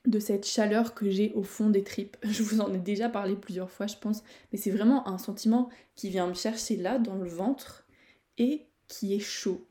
de 0.05 0.19
cette 0.19 0.45
chaleur 0.45 0.93
que 0.93 1.09
j'ai 1.09 1.33
au 1.33 1.43
fond 1.43 1.69
des 1.69 1.83
tripes. 1.83 2.17
Je 2.23 2.43
vous 2.43 2.61
en 2.61 2.73
ai 2.73 2.77
déjà 2.77 3.09
parlé 3.09 3.35
plusieurs 3.35 3.71
fois, 3.71 3.87
je 3.87 3.95
pense, 3.95 4.23
mais 4.51 4.59
c'est 4.59 4.71
vraiment 4.71 5.07
un 5.07 5.17
sentiment 5.17 5.69
qui 5.95 6.09
vient 6.09 6.27
me 6.27 6.35
chercher 6.35 6.75
là, 6.77 6.99
dans 6.99 7.15
le 7.15 7.27
ventre, 7.27 7.85
et 8.37 8.67
qui 8.87 9.15
est 9.15 9.19
chaud. 9.19 9.67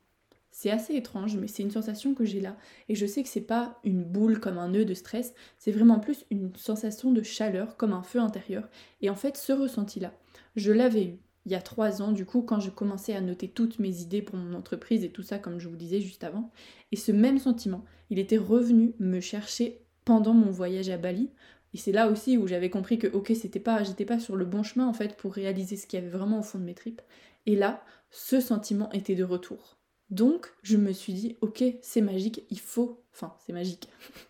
C'est 0.51 0.71
assez 0.71 0.95
étrange, 0.95 1.35
mais 1.35 1.47
c'est 1.47 1.63
une 1.63 1.71
sensation 1.71 2.13
que 2.13 2.25
j'ai 2.25 2.39
là. 2.39 2.57
Et 2.87 2.95
je 2.95 3.05
sais 3.05 3.23
que 3.23 3.29
c'est 3.29 3.41
pas 3.41 3.79
une 3.83 4.03
boule 4.03 4.39
comme 4.39 4.57
un 4.57 4.69
nœud 4.69 4.85
de 4.85 4.93
stress, 4.93 5.33
c'est 5.57 5.71
vraiment 5.71 5.99
plus 5.99 6.25
une 6.31 6.55
sensation 6.55 7.11
de 7.11 7.21
chaleur, 7.23 7.77
comme 7.77 7.93
un 7.93 8.03
feu 8.03 8.19
intérieur. 8.19 8.67
Et 9.01 9.09
en 9.09 9.15
fait, 9.15 9.37
ce 9.37 9.51
ressenti-là, 9.51 10.13
je 10.55 10.71
l'avais 10.71 11.05
eu 11.05 11.19
il 11.45 11.51
y 11.51 11.55
a 11.55 11.61
trois 11.61 12.01
ans, 12.01 12.11
du 12.11 12.25
coup, 12.25 12.41
quand 12.41 12.59
je 12.59 12.71
commençais 12.71 13.13
à 13.13 13.21
noter 13.21 13.47
toutes 13.47 13.77
mes 13.77 14.01
idées 14.01 14.23
pour 14.23 14.35
mon 14.35 14.55
entreprise 14.55 15.03
et 15.03 15.11
tout 15.11 15.21
ça, 15.21 15.37
comme 15.37 15.59
je 15.59 15.67
vous 15.67 15.75
disais 15.75 16.01
juste 16.01 16.23
avant. 16.23 16.51
Et 16.91 16.95
ce 16.95 17.11
même 17.11 17.37
sentiment, 17.37 17.85
il 18.09 18.17
était 18.17 18.37
revenu 18.37 18.93
me 18.99 19.19
chercher 19.19 19.81
pendant 20.05 20.33
mon 20.33 20.49
voyage 20.49 20.89
à 20.89 20.97
Bali. 20.97 21.29
Et 21.73 21.77
c'est 21.77 21.91
là 21.91 22.09
aussi 22.09 22.37
où 22.37 22.47
j'avais 22.47 22.71
compris 22.71 22.97
que, 22.97 23.07
ok, 23.07 23.31
c'était 23.35 23.59
pas, 23.59 23.83
j'étais 23.83 24.05
pas 24.05 24.19
sur 24.19 24.35
le 24.35 24.45
bon 24.45 24.63
chemin 24.63 24.87
en 24.87 24.93
fait 24.93 25.17
pour 25.17 25.33
réaliser 25.33 25.75
ce 25.75 25.85
qu'il 25.85 25.99
y 25.99 26.01
avait 26.01 26.11
vraiment 26.11 26.39
au 26.39 26.43
fond 26.43 26.57
de 26.57 26.63
mes 26.63 26.73
tripes. 26.73 27.01
Et 27.45 27.55
là, 27.55 27.83
ce 28.09 28.39
sentiment 28.39 28.91
était 28.91 29.15
de 29.15 29.23
retour. 29.23 29.77
Donc, 30.09 30.51
je 30.63 30.77
me 30.77 30.93
suis 30.93 31.13
dit, 31.13 31.37
ok, 31.41 31.63
c'est 31.81 32.01
magique, 32.01 32.43
il 32.49 32.59
faut. 32.59 33.03
Enfin, 33.13 33.35
c'est 33.45 33.53
magique. 33.53 33.89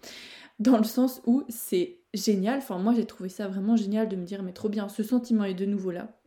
Dans 0.60 0.77
le 0.77 0.84
sens 0.84 1.22
où 1.25 1.43
c'est 1.50 2.00
génial. 2.13 2.57
Enfin, 2.57 2.77
moi, 2.77 2.93
j'ai 2.93 3.05
trouvé 3.05 3.29
ça 3.29 3.48
vraiment 3.48 3.75
génial 3.75 4.10
de 4.10 4.15
me 4.15 4.25
dire, 4.25 4.41
mais 4.41 4.53
trop 4.53 4.69
bien, 4.69 4.89
ce 4.89 5.03
sentiment 5.03 5.43
est 5.43 5.53
de 5.53 5.65
nouveau 5.65 5.91
là 5.91 6.17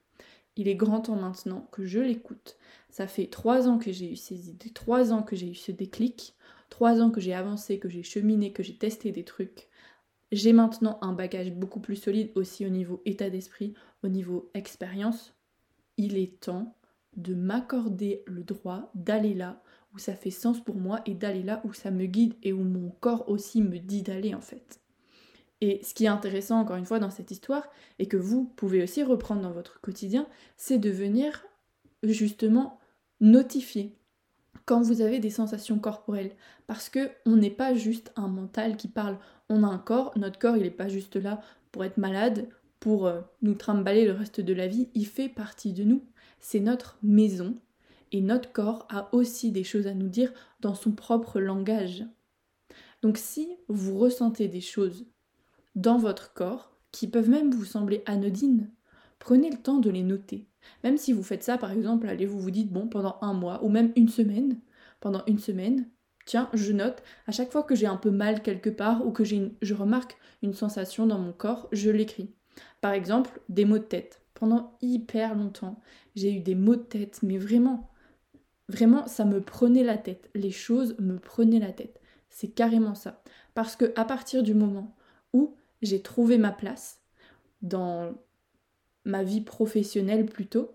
il 0.58 0.68
est 0.68 0.74
grand 0.74 1.00
temps 1.00 1.16
maintenant 1.16 1.66
que 1.70 1.86
je 1.86 2.00
l'écoute. 2.00 2.58
Ça 2.90 3.06
fait 3.06 3.28
trois 3.28 3.68
ans 3.68 3.78
que 3.78 3.92
j'ai 3.92 4.12
eu 4.12 4.16
ces 4.16 4.50
idées, 4.50 4.70
trois 4.70 5.12
ans 5.12 5.22
que 5.22 5.36
j'ai 5.36 5.48
eu 5.48 5.54
ce 5.54 5.72
déclic, 5.72 6.34
trois 6.68 7.00
ans 7.00 7.10
que 7.10 7.20
j'ai 7.20 7.32
avancé, 7.32 7.78
que 7.78 7.88
j'ai 7.88 8.02
cheminé, 8.02 8.52
que 8.52 8.64
j'ai 8.64 8.76
testé 8.76 9.12
des 9.12 9.24
trucs. 9.24 9.68
J'ai 10.32 10.52
maintenant 10.52 10.98
un 11.00 11.12
bagage 11.12 11.52
beaucoup 11.52 11.80
plus 11.80 11.96
solide 11.96 12.32
aussi 12.34 12.66
au 12.66 12.70
niveau 12.70 13.00
état 13.06 13.30
d'esprit, 13.30 13.72
au 14.02 14.08
niveau 14.08 14.50
expérience. 14.52 15.32
Il 15.96 16.18
est 16.18 16.40
temps 16.40 16.74
de 17.16 17.34
m'accorder 17.34 18.22
le 18.26 18.42
droit 18.42 18.90
d'aller 18.96 19.34
là 19.34 19.62
où 19.94 19.98
ça 19.98 20.14
fait 20.14 20.30
sens 20.30 20.62
pour 20.62 20.76
moi 20.76 21.00
et 21.06 21.14
d'aller 21.14 21.44
là 21.44 21.62
où 21.64 21.72
ça 21.72 21.92
me 21.92 22.06
guide 22.06 22.34
et 22.42 22.52
où 22.52 22.62
mon 22.62 22.90
corps 22.90 23.28
aussi 23.28 23.62
me 23.62 23.78
dit 23.78 24.02
d'aller 24.02 24.34
en 24.34 24.40
fait. 24.40 24.80
Et 25.60 25.80
ce 25.82 25.94
qui 25.94 26.04
est 26.04 26.08
intéressant 26.08 26.60
encore 26.60 26.76
une 26.76 26.86
fois 26.86 27.00
dans 27.00 27.10
cette 27.10 27.30
histoire, 27.30 27.68
et 27.98 28.06
que 28.06 28.16
vous 28.16 28.44
pouvez 28.56 28.82
aussi 28.82 29.02
reprendre 29.02 29.42
dans 29.42 29.50
votre 29.50 29.80
quotidien, 29.80 30.26
c'est 30.56 30.78
de 30.78 30.90
venir 30.90 31.44
justement 32.02 32.78
notifier 33.20 33.96
quand 34.66 34.82
vous 34.82 35.00
avez 35.00 35.18
des 35.18 35.30
sensations 35.30 35.78
corporelles. 35.78 36.32
Parce 36.66 36.88
que 36.88 37.10
on 37.26 37.36
n'est 37.36 37.50
pas 37.50 37.74
juste 37.74 38.12
un 38.16 38.28
mental 38.28 38.76
qui 38.76 38.88
parle, 38.88 39.18
on 39.48 39.64
a 39.64 39.66
un 39.66 39.78
corps, 39.78 40.12
notre 40.16 40.38
corps 40.38 40.56
il 40.56 40.62
n'est 40.62 40.70
pas 40.70 40.88
juste 40.88 41.16
là 41.16 41.40
pour 41.72 41.84
être 41.84 41.96
malade, 41.96 42.48
pour 42.78 43.06
euh, 43.06 43.20
nous 43.42 43.54
trimballer 43.54 44.04
le 44.04 44.12
reste 44.12 44.40
de 44.40 44.52
la 44.52 44.68
vie, 44.68 44.88
il 44.94 45.06
fait 45.06 45.28
partie 45.28 45.72
de 45.72 45.84
nous. 45.84 46.04
C'est 46.38 46.60
notre 46.60 46.98
maison, 47.02 47.56
et 48.12 48.20
notre 48.20 48.52
corps 48.52 48.86
a 48.90 49.12
aussi 49.14 49.50
des 49.52 49.64
choses 49.64 49.86
à 49.86 49.94
nous 49.94 50.08
dire 50.08 50.32
dans 50.60 50.74
son 50.74 50.92
propre 50.92 51.40
langage. 51.40 52.04
Donc 53.02 53.18
si 53.18 53.48
vous 53.68 53.98
ressentez 53.98 54.48
des 54.48 54.60
choses 54.60 55.06
dans 55.74 55.98
votre 55.98 56.32
corps 56.32 56.76
qui 56.92 57.08
peuvent 57.08 57.30
même 57.30 57.52
vous 57.52 57.64
sembler 57.64 58.02
anodines. 58.06 58.70
Prenez 59.18 59.50
le 59.50 59.58
temps 59.58 59.78
de 59.78 59.90
les 59.90 60.02
noter. 60.02 60.48
Même 60.84 60.96
si 60.96 61.12
vous 61.12 61.22
faites 61.22 61.42
ça, 61.42 61.58
par 61.58 61.72
exemple, 61.72 62.08
allez, 62.08 62.26
vous 62.26 62.40
vous 62.40 62.50
dites, 62.50 62.72
bon, 62.72 62.88
pendant 62.88 63.18
un 63.20 63.34
mois 63.34 63.62
ou 63.64 63.68
même 63.68 63.92
une 63.96 64.08
semaine, 64.08 64.58
pendant 65.00 65.22
une 65.26 65.38
semaine, 65.38 65.88
tiens, 66.24 66.48
je 66.52 66.72
note, 66.72 67.02
à 67.26 67.32
chaque 67.32 67.52
fois 67.52 67.62
que 67.62 67.74
j'ai 67.74 67.86
un 67.86 67.96
peu 67.96 68.10
mal 68.10 68.42
quelque 68.42 68.70
part 68.70 69.06
ou 69.06 69.12
que 69.12 69.24
je 69.24 69.74
remarque 69.74 70.16
une 70.42 70.54
sensation 70.54 71.06
dans 71.06 71.18
mon 71.18 71.32
corps, 71.32 71.68
je 71.72 71.90
l'écris. 71.90 72.34
Par 72.80 72.92
exemple, 72.92 73.40
des 73.48 73.64
maux 73.64 73.78
de 73.78 73.84
tête. 73.84 74.22
Pendant 74.34 74.76
hyper 74.82 75.34
longtemps, 75.34 75.80
j'ai 76.14 76.32
eu 76.32 76.40
des 76.40 76.54
maux 76.54 76.76
de 76.76 76.82
tête, 76.82 77.20
mais 77.22 77.38
vraiment, 77.38 77.90
vraiment, 78.68 79.06
ça 79.06 79.24
me 79.24 79.40
prenait 79.40 79.82
la 79.82 79.98
tête. 79.98 80.30
Les 80.34 80.52
choses 80.52 80.96
me 80.98 81.18
prenaient 81.18 81.58
la 81.58 81.72
tête. 81.72 82.00
C'est 82.30 82.48
carrément 82.48 82.94
ça. 82.94 83.22
Parce 83.54 83.74
que 83.74 83.92
à 83.96 84.04
partir 84.04 84.42
du 84.42 84.54
moment 84.54 84.94
j'ai 85.82 86.02
trouvé 86.02 86.38
ma 86.38 86.52
place 86.52 87.00
dans 87.62 88.14
ma 89.04 89.22
vie 89.22 89.40
professionnelle 89.40 90.26
plutôt, 90.26 90.70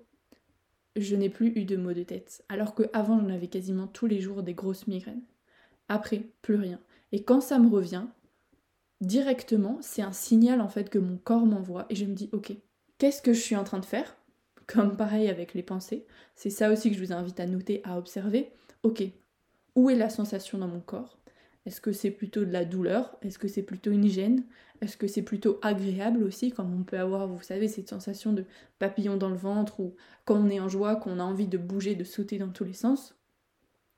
je 0.96 1.16
n'ai 1.16 1.30
plus 1.30 1.50
eu 1.56 1.66
de 1.66 1.76
maux 1.76 1.94
de 1.94 2.04
tête. 2.04 2.44
Alors 2.50 2.76
qu'avant, 2.76 3.20
j'en 3.20 3.30
avais 3.30 3.48
quasiment 3.48 3.88
tous 3.88 4.08
les 4.08 4.20
jours 4.20 4.44
des 4.44 4.54
grosses 4.54 4.88
migraines. 4.88 5.24
Après, 5.90 6.22
plus 6.42 6.56
rien. 6.56 6.80
Et 7.12 7.24
quand 7.24 7.42
ça 7.42 7.60
me 7.60 7.70
revient, 7.70 8.06
directement, 9.02 9.78
c'est 9.82 10.02
un 10.02 10.14
signal 10.14 10.62
en 10.62 10.70
fait 10.70 10.90
que 10.90 11.00
mon 11.00 11.18
corps 11.18 11.46
m'envoie 11.46 11.86
et 11.90 11.96
je 11.96 12.06
me 12.06 12.14
dis, 12.14 12.30
ok, 12.32 12.54
qu'est-ce 12.98 13.22
que 13.22 13.34
je 13.34 13.40
suis 13.40 13.56
en 13.56 13.64
train 13.64 13.80
de 13.80 13.86
faire? 13.86 14.16
Comme 14.68 14.96
pareil 14.96 15.30
avec 15.30 15.54
les 15.54 15.64
pensées. 15.64 16.06
C'est 16.36 16.50
ça 16.50 16.72
aussi 16.72 16.90
que 16.90 16.98
je 16.98 17.04
vous 17.04 17.14
invite 17.14 17.40
à 17.40 17.46
noter, 17.46 17.82
à 17.84 17.98
observer. 17.98 18.52
Ok, 18.84 19.04
où 19.76 19.90
est 19.90 19.96
la 19.96 20.10
sensation 20.10 20.58
dans 20.58 20.68
mon 20.68 20.80
corps? 20.80 21.18
Est-ce 21.66 21.80
que 21.80 21.94
c'est 21.94 22.12
plutôt 22.12 22.44
de 22.44 22.52
la 22.52 22.66
douleur? 22.66 23.18
Est-ce 23.22 23.40
que 23.40 23.48
c'est 23.48 23.64
plutôt 23.64 23.92
une 23.92 24.08
gêne 24.08 24.44
Est-ce 24.82 24.98
que 24.98 25.08
c'est 25.08 25.22
plutôt 25.22 25.60
agréable 25.62 26.24
aussi, 26.24 26.52
comme 26.52 26.78
on 26.78 26.84
peut 26.84 27.00
avoir, 27.00 27.28
vous 27.28 27.42
savez, 27.42 27.70
cette 27.70 27.90
sensation 27.90 28.34
de 28.34 28.46
papillon 28.80 29.16
dans 29.16 29.30
le 29.30 29.38
ventre 29.38 29.80
ou 29.80 29.96
quand 30.26 30.36
on 30.36 30.50
est 30.50 30.60
en 30.60 30.68
joie, 30.68 30.98
qu'on 30.98 31.20
a 31.20 31.24
envie 31.24 31.48
de 31.48 31.58
bouger, 31.58 31.96
de 31.96 32.04
sauter 32.04 32.38
dans 32.38 32.50
tous 32.50 32.66
les 32.66 32.74
sens? 32.74 33.16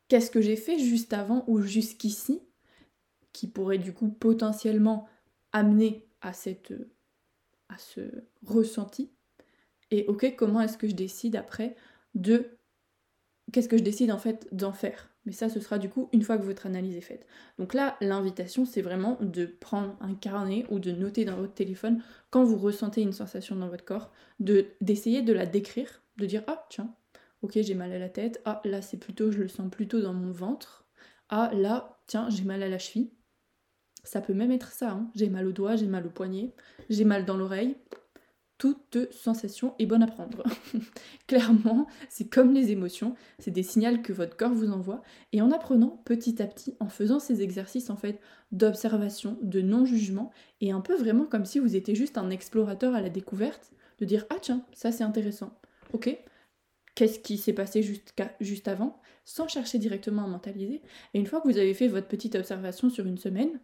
Qu'est-ce 0.08 0.30
que 0.30 0.42
j'ai 0.42 0.56
fait 0.56 0.78
juste 0.78 1.14
avant 1.14 1.44
ou 1.48 1.60
jusqu'ici 1.62 2.42
qui 3.34 3.48
pourrait 3.48 3.80
du 3.80 3.94
coup 3.94 4.10
potentiellement 4.10 5.08
amener 5.52 6.08
à, 6.22 6.34
cette, 6.34 6.74
à 7.70 7.80
ce 7.80 8.02
ressenti? 8.46 9.12
Et 9.90 10.06
ok, 10.08 10.36
comment 10.36 10.62
est-ce 10.62 10.78
que 10.78 10.88
je 10.88 10.96
décide 10.96 11.36
après 11.36 11.76
de... 12.14 12.55
Qu'est-ce 13.52 13.70
que 13.70 13.78
je 13.78 13.84
décide 13.84 14.12
en 14.12 14.18
fait 14.18 14.48
d'en 14.52 14.74
faire? 14.74 15.10
Mais 15.26 15.32
ça, 15.32 15.50
ce 15.50 15.60
sera 15.60 15.80
du 15.80 15.90
coup 15.90 16.10
une 16.14 16.22
fois 16.22 16.38
que 16.38 16.44
votre 16.44 16.66
analyse 16.66 16.96
est 16.96 17.02
faite. 17.02 17.26
Donc 17.58 17.74
là, 17.74 17.98
l'invitation, 18.02 18.66
c'est 18.66 18.82
vraiment 18.82 19.18
de 19.22 19.46
prendre 19.46 19.98
un 20.00 20.14
carnet 20.14 20.66
ou 20.70 20.80
de 20.80 20.92
noter 20.92 21.26
dans 21.26 21.36
votre 21.36 21.54
téléphone 21.54 22.04
quand 22.30 22.44
vous 22.44 22.58
ressentez 22.58 23.02
une 23.02 23.14
sensation 23.14 23.56
dans 23.56 23.70
votre 23.70 23.86
corps, 23.86 24.12
de 24.40 24.68
d'essayer 24.82 25.22
de 25.22 25.34
la 25.34 25.46
décrire, 25.46 26.02
de 26.18 26.26
dire 26.26 26.44
ah 26.48 26.66
tiens, 26.70 26.94
ok 27.42 27.54
j'ai 27.62 27.76
mal 27.76 27.92
à 27.92 28.00
la 28.00 28.10
tête, 28.10 28.42
ah 28.46 28.62
là 28.66 28.82
c'est 28.82 28.98
plutôt, 28.98 29.32
je 29.32 29.40
le 29.40 29.48
sens 29.48 29.70
plutôt 29.72 30.02
dans 30.02 30.14
mon 30.14 30.32
ventre, 30.32 30.88
ah 31.30 31.52
là 31.54 32.00
tiens 32.08 32.30
j'ai 32.30 32.44
mal 32.44 32.64
à 32.64 32.70
la 32.70 32.80
cheville. 32.80 33.12
Ça 34.04 34.22
peut 34.22 34.34
même 34.34 34.52
être 34.52 34.72
ça, 34.72 34.92
hein. 34.92 35.10
j'ai 35.16 35.30
mal 35.30 35.48
au 35.48 35.52
doigt, 35.52 35.76
j'ai 35.76 35.88
mal 35.88 36.06
au 36.06 36.12
poignet, 36.12 36.54
j'ai 36.90 37.06
mal 37.06 37.26
dans 37.26 37.38
l'oreille, 37.38 37.76
toute 38.58 39.12
sensation 39.12 39.76
est 39.80 39.86
bonne 39.86 40.04
à 40.04 40.08
prendre. 40.08 40.44
Clairement, 41.28 41.88
c'est 42.10 42.30
comme 42.30 42.54
les 42.54 42.72
émotions, 42.72 43.16
c'est 43.40 43.52
des 43.52 43.64
signaux 43.64 44.02
que 44.02 44.14
votre 44.14 44.38
corps 44.38 44.54
vous 44.54 44.72
envoie. 44.72 45.02
Et 45.34 45.42
en 45.42 45.52
apprenant 45.52 46.02
petit 46.06 46.42
à 46.42 46.48
petit, 46.48 46.76
en 46.80 46.88
faisant 46.88 47.20
ces 47.20 47.42
exercices 47.42 47.90
en 47.90 47.98
fait 47.98 48.20
d'observation, 48.52 49.38
de 49.42 49.62
non-jugement, 49.62 50.32
et 50.62 50.72
un 50.72 50.82
peu 50.82 50.96
vraiment 50.96 51.26
comme 51.26 51.46
si 51.46 51.60
vous 51.60 51.76
étiez 51.76 51.96
juste 51.96 52.18
un 52.18 52.30
explorateur 52.30 52.96
à 52.96 53.02
la 53.02 53.10
découverte, 53.10 53.72
de 54.00 54.06
dire 54.06 54.26
ah 54.30 54.38
tiens, 54.42 54.66
ça 54.74 54.92
c'est 54.92 55.04
intéressant. 55.04 55.60
Ok, 55.94 56.18
qu'est-ce 56.96 57.20
qui 57.20 57.38
s'est 57.38 57.54
passé 57.54 57.84
juste, 57.84 58.14
juste 58.40 58.68
avant, 58.68 59.00
sans 59.26 59.48
chercher 59.48 59.80
directement 59.80 60.24
à 60.24 60.28
mentaliser. 60.28 60.82
Et 61.14 61.20
une 61.20 61.28
fois 61.28 61.42
que 61.42 61.48
vous 61.48 61.58
avez 61.58 61.74
fait 61.74 61.88
votre 61.88 62.08
petite 62.08 62.36
observation 62.36 62.90
sur 62.90 63.06
une 63.06 63.18
semaine, 63.18 63.60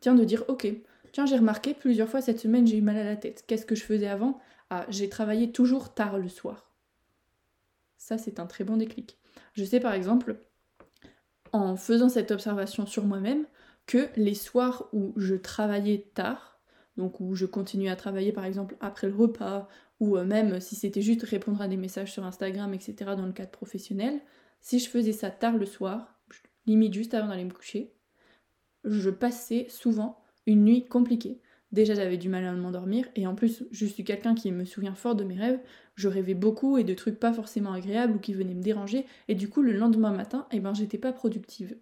tiens 0.00 0.14
de 0.14 0.24
dire 0.24 0.44
ok, 0.48 0.66
Tiens, 1.14 1.26
j'ai 1.26 1.36
remarqué 1.36 1.74
plusieurs 1.74 2.08
fois 2.08 2.20
cette 2.20 2.40
semaine, 2.40 2.66
j'ai 2.66 2.78
eu 2.78 2.82
mal 2.82 2.96
à 2.96 3.04
la 3.04 3.14
tête. 3.14 3.44
Qu'est-ce 3.46 3.66
que 3.66 3.76
je 3.76 3.84
faisais 3.84 4.08
avant? 4.08 4.40
Ah, 4.68 4.84
j'ai 4.88 5.08
travaillé 5.08 5.52
toujours 5.52 5.94
tard 5.94 6.18
le 6.18 6.28
soir. 6.28 6.74
Ça, 7.96 8.18
c'est 8.18 8.40
un 8.40 8.46
très 8.46 8.64
bon 8.64 8.76
déclic. 8.76 9.16
Je 9.52 9.62
sais 9.62 9.78
par 9.78 9.92
exemple, 9.92 10.40
en 11.52 11.76
faisant 11.76 12.08
cette 12.08 12.32
observation 12.32 12.84
sur 12.84 13.04
moi-même, 13.04 13.46
que 13.86 14.08
les 14.16 14.34
soirs 14.34 14.88
où 14.92 15.12
je 15.16 15.36
travaillais 15.36 16.10
tard, 16.14 16.58
donc 16.96 17.20
où 17.20 17.36
je 17.36 17.46
continuais 17.46 17.90
à 17.90 17.96
travailler 17.96 18.32
par 18.32 18.44
exemple 18.44 18.76
après 18.80 19.06
le 19.06 19.14
repas, 19.14 19.68
ou 20.00 20.16
euh, 20.16 20.24
même 20.24 20.58
si 20.58 20.74
c'était 20.74 21.00
juste 21.00 21.22
répondre 21.22 21.62
à 21.62 21.68
des 21.68 21.76
messages 21.76 22.12
sur 22.12 22.24
Instagram, 22.24 22.74
etc., 22.74 23.12
dans 23.16 23.26
le 23.26 23.32
cadre 23.32 23.52
professionnel, 23.52 24.20
si 24.60 24.80
je 24.80 24.90
faisais 24.90 25.12
ça 25.12 25.30
tard 25.30 25.56
le 25.58 25.66
soir, 25.66 26.18
limite 26.66 26.92
juste 26.92 27.14
avant 27.14 27.28
d'aller 27.28 27.44
me 27.44 27.52
coucher, 27.52 27.94
je 28.82 29.10
passais 29.10 29.68
souvent 29.68 30.23
une 30.46 30.64
nuit 30.64 30.84
compliquée. 30.84 31.40
Déjà 31.72 31.94
j'avais 31.94 32.18
du 32.18 32.28
mal 32.28 32.44
à 32.44 32.52
m'endormir 32.52 33.06
et 33.16 33.26
en 33.26 33.34
plus 33.34 33.64
je 33.72 33.86
suis 33.86 34.04
quelqu'un 34.04 34.34
qui 34.34 34.52
me 34.52 34.64
souvient 34.64 34.94
fort 34.94 35.16
de 35.16 35.24
mes 35.24 35.34
rêves, 35.34 35.58
je 35.96 36.06
rêvais 36.06 36.34
beaucoup 36.34 36.78
et 36.78 36.84
de 36.84 36.94
trucs 36.94 37.18
pas 37.18 37.32
forcément 37.32 37.72
agréables 37.72 38.14
ou 38.14 38.18
qui 38.20 38.32
venaient 38.32 38.54
me 38.54 38.62
déranger 38.62 39.06
et 39.26 39.34
du 39.34 39.48
coup 39.48 39.60
le 39.60 39.72
lendemain 39.72 40.12
matin, 40.12 40.46
eh 40.52 40.60
ben 40.60 40.72
j'étais 40.72 40.98
pas 40.98 41.12
productive. 41.12 41.76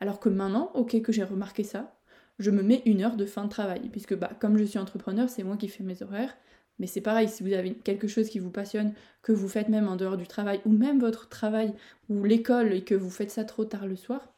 Alors 0.00 0.20
que 0.20 0.28
maintenant, 0.28 0.70
ok 0.74 1.00
que 1.00 1.12
j'ai 1.12 1.24
remarqué 1.24 1.64
ça, 1.64 1.96
je 2.38 2.50
me 2.50 2.62
mets 2.62 2.82
une 2.84 3.02
heure 3.02 3.16
de 3.16 3.24
fin 3.24 3.44
de 3.44 3.48
travail 3.48 3.88
puisque 3.90 4.14
bah 4.14 4.32
comme 4.38 4.58
je 4.58 4.64
suis 4.64 4.78
entrepreneur, 4.78 5.30
c'est 5.30 5.44
moi 5.44 5.56
qui 5.56 5.68
fais 5.68 5.84
mes 5.84 6.02
horaires. 6.02 6.36
Mais 6.78 6.86
c'est 6.86 7.00
pareil, 7.00 7.28
si 7.28 7.42
vous 7.42 7.52
avez 7.52 7.74
quelque 7.74 8.08
chose 8.08 8.28
qui 8.28 8.38
vous 8.38 8.50
passionne, 8.50 8.92
que 9.22 9.32
vous 9.32 9.48
faites 9.48 9.68
même 9.68 9.88
en 9.88 9.96
dehors 9.96 10.16
du 10.16 10.26
travail, 10.26 10.60
ou 10.64 10.70
même 10.70 10.98
votre 10.98 11.28
travail, 11.28 11.74
ou 12.08 12.24
l'école, 12.24 12.72
et 12.72 12.82
que 12.82 12.94
vous 12.94 13.10
faites 13.10 13.30
ça 13.30 13.44
trop 13.44 13.64
tard 13.64 13.86
le 13.86 13.94
soir, 13.94 14.32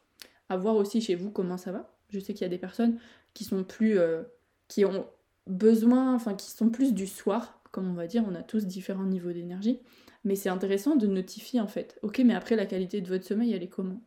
à 0.49 0.57
voir 0.57 0.75
aussi 0.75 1.01
chez 1.01 1.15
vous 1.15 1.31
comment 1.31 1.57
ça 1.57 1.71
va. 1.71 1.95
Je 2.09 2.19
sais 2.19 2.33
qu'il 2.33 2.43
y 2.43 2.45
a 2.45 2.49
des 2.49 2.57
personnes 2.57 2.99
qui 3.35 3.43
sont 3.43 3.63
plus. 3.63 3.99
Euh, 3.99 4.23
qui 4.67 4.83
ont 4.85 5.05
besoin, 5.47 6.15
enfin 6.15 6.33
qui 6.33 6.49
sont 6.49 6.69
plus 6.69 6.93
du 6.93 7.07
soir, 7.07 7.61
comme 7.71 7.89
on 7.89 7.93
va 7.93 8.07
dire, 8.07 8.23
on 8.27 8.35
a 8.35 8.41
tous 8.41 8.65
différents 8.65 9.05
niveaux 9.05 9.31
d'énergie. 9.31 9.79
Mais 10.23 10.35
c'est 10.35 10.49
intéressant 10.49 10.95
de 10.95 11.07
notifier 11.07 11.61
en 11.61 11.67
fait. 11.67 11.99
Ok, 12.01 12.19
mais 12.25 12.33
après 12.33 12.55
la 12.55 12.65
qualité 12.65 13.01
de 13.01 13.07
votre 13.07 13.25
sommeil, 13.25 13.53
elle 13.53 13.63
est 13.63 13.69
comment? 13.69 14.01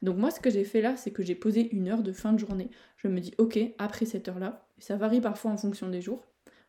Donc 0.00 0.16
moi, 0.16 0.30
ce 0.30 0.40
que 0.40 0.50
j'ai 0.50 0.64
fait 0.64 0.80
là, 0.80 0.96
c'est 0.96 1.10
que 1.10 1.22
j'ai 1.22 1.34
posé 1.34 1.68
une 1.74 1.88
heure 1.88 2.02
de 2.02 2.12
fin 2.12 2.32
de 2.32 2.38
journée. 2.38 2.70
Je 2.96 3.08
me 3.08 3.20
dis, 3.20 3.34
ok, 3.38 3.58
après 3.78 4.06
cette 4.06 4.28
heure-là, 4.28 4.66
ça 4.78 4.96
varie 4.96 5.20
parfois 5.20 5.50
en 5.50 5.56
fonction 5.56 5.88
des 5.88 6.00
jours. 6.00 6.24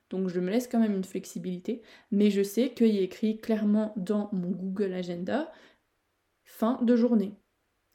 Donc 0.10 0.28
je 0.30 0.40
me 0.40 0.50
laisse 0.50 0.68
quand 0.68 0.80
même 0.80 0.96
une 0.96 1.04
flexibilité, 1.04 1.84
mais 2.12 2.32
je 2.32 2.42
sais 2.42 2.74
qu'il 2.74 2.98
est 2.98 3.04
écrit 3.04 3.40
clairement 3.40 3.94
dans 3.96 4.30
mon 4.34 4.50
Google 4.50 4.94
Agenda 4.94 5.52
fin 6.44 6.80
de 6.82 6.96
journée. 6.96 7.34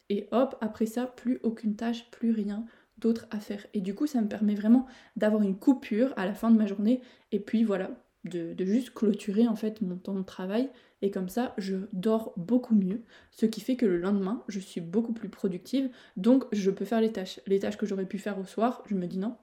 Et 0.09 0.27
hop, 0.31 0.55
après 0.61 0.85
ça, 0.85 1.05
plus 1.05 1.39
aucune 1.43 1.75
tâche, 1.75 2.09
plus 2.11 2.31
rien 2.31 2.65
d'autres 2.97 3.27
à 3.31 3.39
faire. 3.39 3.65
Et 3.73 3.81
du 3.81 3.93
coup, 3.93 4.07
ça 4.07 4.21
me 4.21 4.27
permet 4.27 4.55
vraiment 4.55 4.85
d'avoir 5.15 5.41
une 5.41 5.57
coupure 5.57 6.13
à 6.17 6.25
la 6.25 6.33
fin 6.33 6.51
de 6.51 6.57
ma 6.57 6.65
journée 6.65 7.01
et 7.31 7.39
puis 7.39 7.63
voilà, 7.63 7.91
de, 8.23 8.55
juste 8.65 8.93
clôturer 8.93 9.47
en 9.47 9.55
fait 9.55 9.81
mon 9.81 9.97
temps 9.97 10.15
de 10.15 10.23
travail. 10.23 10.69
Et 11.01 11.11
comme 11.11 11.29
ça, 11.29 11.53
je 11.57 11.75
dors 11.93 12.33
beaucoup 12.37 12.73
mieux, 12.73 13.01
ce 13.31 13.45
qui 13.45 13.61
fait 13.61 13.75
que 13.75 13.85
le 13.85 13.97
lendemain, 13.97 14.43
je 14.47 14.59
suis 14.59 14.81
beaucoup 14.81 15.13
plus 15.13 15.29
productive. 15.29 15.89
Donc, 16.17 16.45
je 16.51 16.71
peux 16.71 16.85
faire 16.85 17.01
les 17.01 17.11
tâches. 17.11 17.39
Les 17.45 17.59
tâches 17.59 17.77
que 17.77 17.85
j'aurais 17.85 18.07
pu 18.07 18.17
faire 18.17 18.39
au 18.39 18.45
soir, 18.45 18.83
je 18.87 18.95
me 18.95 19.05
dis 19.05 19.19
non, 19.19 19.35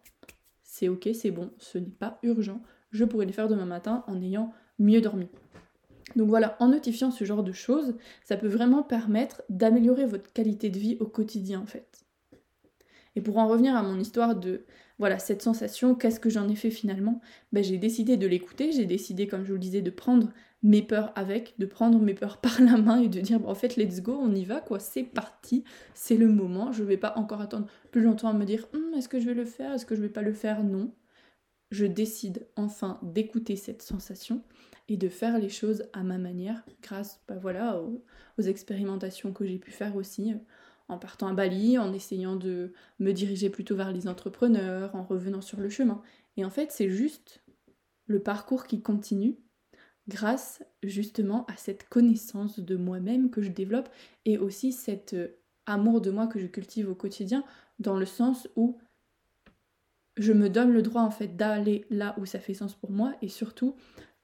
c'est 0.62 0.88
ok, 0.88 1.08
c'est 1.14 1.30
bon, 1.30 1.50
ce 1.58 1.78
n'est 1.78 1.86
pas 1.86 2.18
urgent. 2.22 2.62
Je 2.90 3.04
pourrais 3.04 3.26
les 3.26 3.32
faire 3.32 3.48
demain 3.48 3.66
matin 3.66 4.04
en 4.06 4.20
ayant 4.20 4.52
mieux 4.78 5.00
dormi. 5.00 5.28
Donc 6.16 6.28
voilà, 6.28 6.56
en 6.60 6.68
notifiant 6.68 7.10
ce 7.10 7.24
genre 7.24 7.42
de 7.42 7.52
choses, 7.52 7.96
ça 8.24 8.36
peut 8.36 8.48
vraiment 8.48 8.82
permettre 8.82 9.42
d'améliorer 9.48 10.06
votre 10.06 10.32
qualité 10.32 10.68
de 10.68 10.78
vie 10.78 10.96
au 11.00 11.06
quotidien 11.06 11.60
en 11.60 11.66
fait. 11.66 12.01
Et 13.16 13.20
pour 13.20 13.38
en 13.38 13.48
revenir 13.48 13.76
à 13.76 13.82
mon 13.82 13.98
histoire 13.98 14.36
de 14.36 14.64
voilà 14.98 15.18
cette 15.18 15.42
sensation, 15.42 15.94
qu'est-ce 15.94 16.20
que 16.20 16.30
j'en 16.30 16.48
ai 16.48 16.54
fait 16.54 16.70
finalement? 16.70 17.20
Ben, 17.52 17.64
J'ai 17.64 17.78
décidé 17.78 18.16
de 18.16 18.26
l'écouter, 18.26 18.72
j'ai 18.72 18.84
décidé, 18.86 19.26
comme 19.26 19.42
je 19.42 19.48
vous 19.48 19.54
le 19.54 19.58
disais, 19.58 19.82
de 19.82 19.90
prendre 19.90 20.28
mes 20.62 20.82
peurs 20.82 21.12
avec, 21.16 21.54
de 21.58 21.66
prendre 21.66 21.98
mes 21.98 22.14
peurs 22.14 22.36
par 22.40 22.60
la 22.60 22.76
main 22.76 23.00
et 23.00 23.08
de 23.08 23.20
dire 23.20 23.46
en 23.48 23.54
fait 23.54 23.76
let's 23.76 24.00
go, 24.00 24.16
on 24.20 24.34
y 24.34 24.44
va 24.44 24.60
quoi, 24.60 24.78
c'est 24.78 25.02
parti, 25.02 25.64
c'est 25.94 26.16
le 26.16 26.28
moment, 26.28 26.72
je 26.72 26.84
vais 26.84 26.96
pas 26.96 27.14
encore 27.16 27.40
attendre 27.40 27.66
plus 27.90 28.02
longtemps 28.02 28.28
à 28.28 28.32
me 28.32 28.44
dire 28.44 28.66
hum, 28.74 28.94
est-ce 28.94 29.08
que 29.08 29.20
je 29.20 29.26
vais 29.26 29.34
le 29.34 29.44
faire, 29.44 29.72
est-ce 29.72 29.86
que 29.86 29.96
je 29.96 30.02
vais 30.02 30.08
pas 30.08 30.22
le 30.22 30.32
faire? 30.32 30.62
Non. 30.62 30.94
Je 31.70 31.86
décide 31.86 32.46
enfin 32.56 33.00
d'écouter 33.02 33.56
cette 33.56 33.82
sensation 33.82 34.42
et 34.88 34.96
de 34.98 35.08
faire 35.08 35.38
les 35.38 35.48
choses 35.48 35.84
à 35.94 36.02
ma 36.02 36.18
manière 36.18 36.64
grâce 36.82 37.20
bah, 37.26 37.38
voilà, 37.40 37.80
aux 37.80 38.42
expérimentations 38.42 39.32
que 39.32 39.46
j'ai 39.46 39.58
pu 39.58 39.70
faire 39.70 39.96
aussi 39.96 40.34
en 40.92 40.98
partant 40.98 41.28
à 41.28 41.32
Bali, 41.32 41.78
en 41.78 41.92
essayant 41.92 42.36
de 42.36 42.72
me 42.98 43.12
diriger 43.12 43.50
plutôt 43.50 43.76
vers 43.76 43.92
les 43.92 44.08
entrepreneurs, 44.08 44.94
en 44.94 45.02
revenant 45.02 45.40
sur 45.40 45.60
le 45.60 45.70
chemin. 45.70 46.02
Et 46.36 46.44
en 46.44 46.50
fait, 46.50 46.70
c'est 46.70 46.90
juste 46.90 47.42
le 48.06 48.20
parcours 48.20 48.66
qui 48.66 48.82
continue 48.82 49.36
grâce 50.08 50.62
justement 50.82 51.46
à 51.46 51.56
cette 51.56 51.88
connaissance 51.88 52.58
de 52.58 52.76
moi-même 52.76 53.30
que 53.30 53.42
je 53.42 53.50
développe 53.50 53.88
et 54.24 54.36
aussi 54.36 54.72
cet 54.72 55.14
euh, 55.14 55.38
amour 55.66 56.00
de 56.00 56.10
moi 56.10 56.26
que 56.26 56.40
je 56.40 56.46
cultive 56.46 56.90
au 56.90 56.94
quotidien 56.94 57.44
dans 57.78 57.96
le 57.96 58.06
sens 58.06 58.48
où 58.56 58.78
je 60.16 60.32
me 60.32 60.50
donne 60.50 60.72
le 60.72 60.82
droit 60.82 61.02
en 61.02 61.10
fait 61.10 61.36
d'aller 61.36 61.86
là 61.88 62.16
où 62.18 62.26
ça 62.26 62.40
fait 62.40 62.54
sens 62.54 62.74
pour 62.74 62.90
moi 62.90 63.14
et 63.22 63.28
surtout 63.28 63.76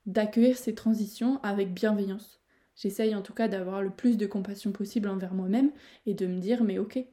d'accueillir 0.06 0.56
ces 0.56 0.74
transitions 0.74 1.40
avec 1.42 1.72
bienveillance. 1.72 2.40
J'essaye 2.78 3.16
en 3.16 3.22
tout 3.22 3.34
cas 3.34 3.48
d'avoir 3.48 3.82
le 3.82 3.90
plus 3.90 4.16
de 4.16 4.26
compassion 4.26 4.70
possible 4.70 5.08
envers 5.08 5.34
moi-même 5.34 5.72
et 6.06 6.14
de 6.14 6.28
me 6.28 6.38
dire 6.38 6.62
mais 6.62 6.78
ok, 6.78 7.04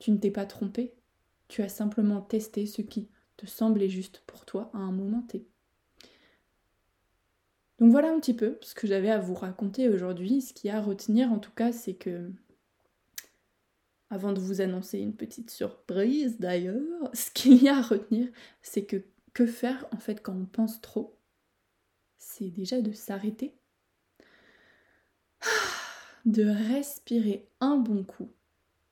Tu 0.00 0.10
ne 0.10 0.18
t'es 0.18 0.32
pas 0.32 0.44
trompé. 0.44 0.92
Tu 1.46 1.62
as 1.62 1.68
simplement 1.68 2.20
testé 2.20 2.66
ce 2.66 2.82
qui 2.82 3.08
te 3.36 3.46
semblait 3.46 3.88
juste 3.88 4.22
pour 4.26 4.44
toi 4.44 4.70
à 4.74 4.78
un 4.78 4.90
moment 4.90 5.22
T. 5.22 5.46
Donc 7.78 7.92
voilà 7.92 8.12
un 8.12 8.18
petit 8.18 8.34
peu 8.34 8.58
ce 8.60 8.74
que 8.74 8.88
j'avais 8.88 9.10
à 9.10 9.20
vous 9.20 9.34
raconter 9.34 9.88
aujourd'hui. 9.88 10.42
Ce 10.42 10.52
qu'il 10.52 10.68
y 10.68 10.72
a 10.72 10.78
à 10.78 10.82
retenir 10.82 11.32
en 11.32 11.38
tout 11.38 11.52
cas, 11.52 11.70
c'est 11.70 11.94
que 11.94 12.32
avant 14.10 14.32
de 14.32 14.40
vous 14.40 14.60
annoncer 14.60 14.98
une 14.98 15.14
petite 15.14 15.50
surprise 15.50 16.40
d'ailleurs, 16.40 16.82
ce 17.14 17.30
qu'il 17.30 17.62
y 17.62 17.68
a 17.68 17.78
à 17.78 17.82
retenir, 17.82 18.28
c'est 18.62 18.84
que 18.84 19.04
que 19.32 19.46
faire 19.46 19.86
en 19.92 19.98
fait 19.98 20.22
quand 20.22 20.34
on 20.34 20.46
pense 20.46 20.80
trop 20.80 21.16
C'est 22.18 22.50
déjà 22.50 22.80
de 22.82 22.92
s'arrêter, 22.92 23.54
de 26.24 26.44
respirer 26.44 27.46
un 27.60 27.76
bon 27.76 28.04
coup 28.04 28.30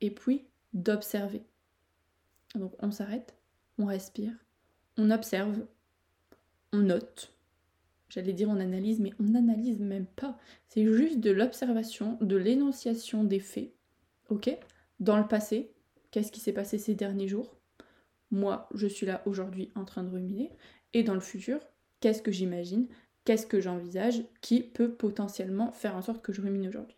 et 0.01 0.11
puis 0.11 0.45
d'observer. 0.73 1.43
Donc 2.55 2.73
on 2.79 2.91
s'arrête, 2.91 3.35
on 3.77 3.85
respire, 3.85 4.33
on 4.97 5.09
observe, 5.11 5.65
on 6.71 6.79
note. 6.79 7.33
J'allais 8.09 8.33
dire 8.33 8.49
on 8.49 8.59
analyse, 8.59 8.99
mais 8.99 9.13
on 9.19 9.23
n'analyse 9.23 9.79
même 9.79 10.05
pas. 10.05 10.37
C'est 10.67 10.85
juste 10.85 11.19
de 11.19 11.31
l'observation, 11.31 12.17
de 12.21 12.35
l'énonciation 12.35 13.23
des 13.23 13.39
faits. 13.39 13.73
Ok? 14.29 14.55
Dans 14.99 15.17
le 15.17 15.27
passé, 15.27 15.73
qu'est-ce 16.11 16.31
qui 16.31 16.39
s'est 16.39 16.53
passé 16.53 16.77
ces 16.77 16.93
derniers 16.93 17.27
jours? 17.27 17.55
Moi, 18.29 18.69
je 18.73 18.87
suis 18.87 19.05
là 19.05 19.23
aujourd'hui 19.25 19.71
en 19.75 19.85
train 19.85 20.03
de 20.03 20.09
ruminer. 20.09 20.51
Et 20.93 21.03
dans 21.03 21.15
le 21.15 21.19
futur, 21.19 21.59
qu'est-ce 21.99 22.21
que 22.21 22.31
j'imagine? 22.31 22.87
Qu'est-ce 23.25 23.47
que 23.47 23.59
j'envisage 23.59 24.23
qui 24.41 24.61
peut 24.61 24.91
potentiellement 24.91 25.71
faire 25.71 25.95
en 25.95 26.01
sorte 26.01 26.21
que 26.21 26.33
je 26.33 26.41
rumine 26.41 26.67
aujourd'hui? 26.67 26.97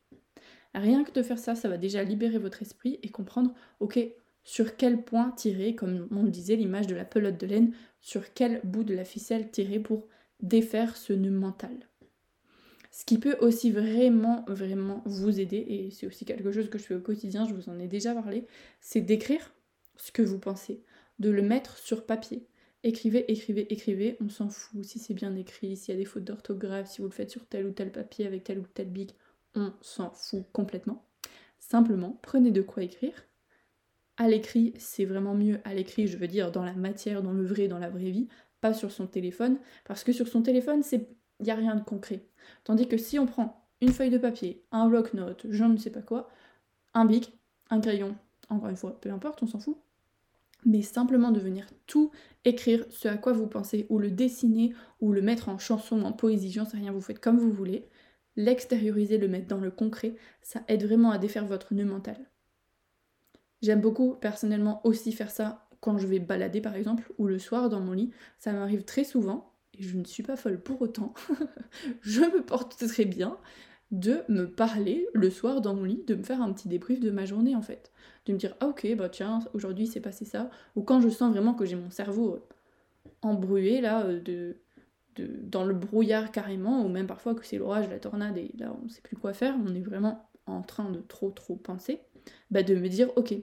Rien 0.76 1.06
que 1.06 1.12
de 1.12 1.24
faire 1.24 1.40
ça, 1.40 1.56
ça 1.56 1.70
va 1.70 1.78
déjà 1.78 2.04
libérer 2.04 2.38
votre 2.38 2.62
esprit 2.62 3.00
et 3.02 3.10
comprendre, 3.10 3.54
ok, 3.80 3.98
sur 4.44 4.76
quel 4.76 5.04
point 5.04 5.32
tirer, 5.32 5.74
comme 5.74 6.10
on 6.12 6.24
le 6.24 6.30
disait, 6.30 6.58
l'image 6.58 6.86
de 6.86 6.96
la 6.96 7.06
pelote 7.06 7.40
de 7.40 7.48
laine, 7.48 7.74
sur 8.02 8.34
quel 8.34 8.60
bout 8.66 8.84
de 8.84 8.94
la 8.94 9.06
ficelle 9.06 9.50
tirer 9.50 9.80
pour 9.80 10.08
défaire 10.42 10.98
ce 10.98 11.14
nœud 11.14 11.32
mental. 11.32 11.72
Ce 12.92 13.06
qui 13.06 13.18
peut 13.20 13.38
aussi 13.40 13.72
vraiment, 13.72 14.44
vraiment 14.50 15.02
vous 15.06 15.40
aider, 15.40 15.66
et 15.68 15.92
c'est 15.92 16.08
aussi 16.08 16.26
quelque 16.26 16.52
chose 16.52 16.70
que 16.70 16.78
je 16.78 16.84
fais 16.84 16.96
au 16.96 17.00
quotidien, 17.00 17.48
je 17.48 17.54
vous 17.54 17.70
en 17.70 17.80
ai 17.80 17.88
déjà 17.88 18.14
parlé, 18.14 18.46
c'est 18.82 19.02
d'écrire 19.02 19.54
ce 19.96 20.12
que 20.12 20.22
vous 20.22 20.40
pensez, 20.40 20.84
de 21.20 21.30
le 21.30 21.42
mettre 21.42 21.78
sur 21.78 22.06
papier. 22.06 22.48
Écrivez, 22.84 23.32
écrivez, 23.32 23.72
écrivez, 23.74 24.18
on 24.20 24.28
s'en 24.28 24.50
fout 24.50 24.84
si 24.84 25.00
c'est 25.00 25.14
bien 25.14 25.36
écrit, 25.38 25.78
s'il 25.78 25.94
y 25.94 25.98
a 25.98 26.00
des 26.00 26.06
fautes 26.06 26.26
d'orthographe, 26.26 26.92
si 26.92 27.00
vous 27.00 27.08
le 27.08 27.14
faites 27.14 27.32
sur 27.32 27.46
tel 27.48 27.66
ou 27.66 27.72
tel 27.72 27.94
papier 27.94 28.28
avec 28.28 28.44
tel 28.44 28.60
ou 28.60 28.66
tel 28.74 28.90
bic, 28.90 29.16
on 29.56 29.74
s'en 29.82 30.12
fout 30.12 30.46
complètement. 30.52 31.06
Simplement, 31.60 32.20
prenez 32.22 32.52
de 32.52 32.62
quoi 32.62 32.84
écrire. 32.84 33.26
À 34.18 34.28
l'écrit, 34.28 34.74
c'est 34.78 35.06
vraiment 35.06 35.34
mieux 35.34 35.60
à 35.66 35.74
l'écrit, 35.74 36.08
je 36.08 36.18
veux 36.18 36.28
dire 36.28 36.52
dans 36.52 36.64
la 36.64 36.74
matière, 36.74 37.22
dans 37.22 37.34
le 37.34 37.46
vrai, 37.46 37.68
dans 37.68 37.80
la 37.80 37.90
vraie 37.90 38.12
vie, 38.12 38.28
pas 38.62 38.74
sur 38.74 38.92
son 38.92 39.08
téléphone, 39.08 39.58
parce 39.84 40.04
que 40.04 40.14
sur 40.14 40.28
son 40.28 40.42
téléphone, 40.42 40.84
il 40.92 41.06
n'y 41.42 41.52
a 41.52 41.56
rien 41.56 41.76
de 41.76 41.84
concret. 41.84 42.26
Tandis 42.64 42.88
que 42.88 42.98
si 42.98 43.20
on 43.20 43.26
prend 43.26 43.68
une 43.82 43.92
feuille 43.92 44.10
de 44.10 44.18
papier, 44.18 44.64
un 44.72 44.88
bloc-notes, 44.88 45.48
je 45.50 45.64
ne 45.66 45.78
sais 45.78 45.90
pas 45.90 46.02
quoi, 46.02 46.30
un 46.94 47.06
bic, 47.06 47.38
un 47.70 47.82
crayon, 47.82 48.16
encore 48.50 48.70
une 48.70 48.78
fois, 48.78 49.00
peu 49.02 49.12
importe, 49.12 49.44
on 49.44 49.48
s'en 49.48 49.60
fout, 49.60 49.78
mais 50.66 50.82
simplement 50.82 51.32
de 51.32 51.40
venir 51.40 51.68
tout 51.86 52.12
écrire 52.46 52.86
ce 52.90 53.08
à 53.08 53.18
quoi 53.18 53.34
vous 53.34 53.48
pensez, 53.48 53.86
ou 53.90 54.00
le 54.00 54.12
dessiner, 54.12 54.74
ou 55.02 55.12
le 55.12 55.22
mettre 55.22 55.50
en 55.50 55.58
chanson, 55.58 56.02
en 56.04 56.14
poésie, 56.14 56.52
j'en 56.52 56.66
sais 56.66 56.78
rien, 56.78 56.92
vous 56.92 57.02
faites 57.02 57.20
comme 57.20 57.38
vous 57.38 57.52
voulez, 57.52 57.88
l'extérioriser, 58.36 59.18
le 59.18 59.28
mettre 59.28 59.48
dans 59.48 59.60
le 59.60 59.72
concret, 59.72 60.16
ça 60.42 60.64
aide 60.68 60.86
vraiment 60.86 61.12
à 61.12 61.18
défaire 61.18 61.46
votre 61.46 61.74
nœud 61.74 61.86
mental. 61.86 62.18
J'aime 63.62 63.82
beaucoup 63.82 64.16
personnellement 64.16 64.82
aussi 64.86 65.12
faire 65.12 65.32
ça 65.32 65.68
quand 65.80 65.98
je 65.98 66.08
vais 66.08 66.20
balader 66.20 66.62
par 66.62 66.76
exemple, 66.76 67.14
ou 67.18 67.28
le 67.28 67.40
soir 67.40 67.70
dans 67.70 67.80
mon 67.80 67.94
lit, 67.94 68.12
ça 68.40 68.52
m'arrive 68.54 68.84
très 68.84 69.04
souvent, 69.04 69.54
et 69.78 69.84
je 69.84 69.98
ne 69.98 70.04
suis 70.04 70.24
pas 70.24 70.36
folle 70.36 70.60
pour 70.60 70.82
autant, 70.82 71.14
je 72.02 72.22
me 72.22 72.42
porte 72.42 72.88
très 72.88 73.06
bien 73.06 73.38
de 73.92 74.24
me 74.30 74.50
parler 74.50 75.08
le 75.14 75.30
soir 75.30 75.62
dans 75.62 75.76
mon 75.76 75.84
lit, 75.84 76.04
de 76.08 76.16
me 76.16 76.24
faire 76.24 76.42
un 76.42 76.52
petit 76.54 76.68
débrief 76.68 77.00
de 77.00 77.12
ma 77.12 77.26
journée 77.26 77.56
en 77.56 77.62
fait. 77.62 77.92
De 78.26 78.34
me 78.34 78.38
dire, 78.38 78.56
ah 78.60 78.68
ok, 78.68 78.88
bah 78.96 79.10
tiens, 79.10 79.40
aujourd'hui 79.54 79.88
c'est 79.88 80.02
passé 80.02 80.26
ça. 80.26 80.50
Ou 80.76 80.82
quand 80.82 81.02
je 81.02 81.10
sens 81.10 81.32
vraiment 81.32 81.54
que 81.54 81.66
j'ai 81.66 81.76
mon 81.76 81.92
cerveau 81.92 82.40
embrouillé 83.22 83.82
là, 83.82 84.06
euh, 84.06 84.20
de, 84.20 84.58
dans 85.22 85.64
le 85.66 85.74
brouillard 85.74 86.32
carrément, 86.32 86.86
ou 86.86 86.90
même 86.90 87.08
parfois 87.08 87.36
que 87.36 87.46
c'est 87.46 87.58
l'orage, 87.58 87.90
la 87.90 88.00
tornade, 88.00 88.38
et 88.38 88.52
là 88.58 88.76
on 88.84 88.90
sait 88.90 89.02
plus 89.02 89.16
quoi 89.16 89.34
faire, 89.34 89.56
on 89.66 89.74
est 89.76 89.82
vraiment 89.82 90.30
en 90.46 90.62
train 90.62 90.90
de 90.90 91.00
trop 91.00 91.32
trop 91.32 91.56
penser, 91.56 92.02
bah 92.52 92.64
de 92.64 92.76
me 92.76 92.88
dire, 92.88 93.12
ok, 93.16 93.34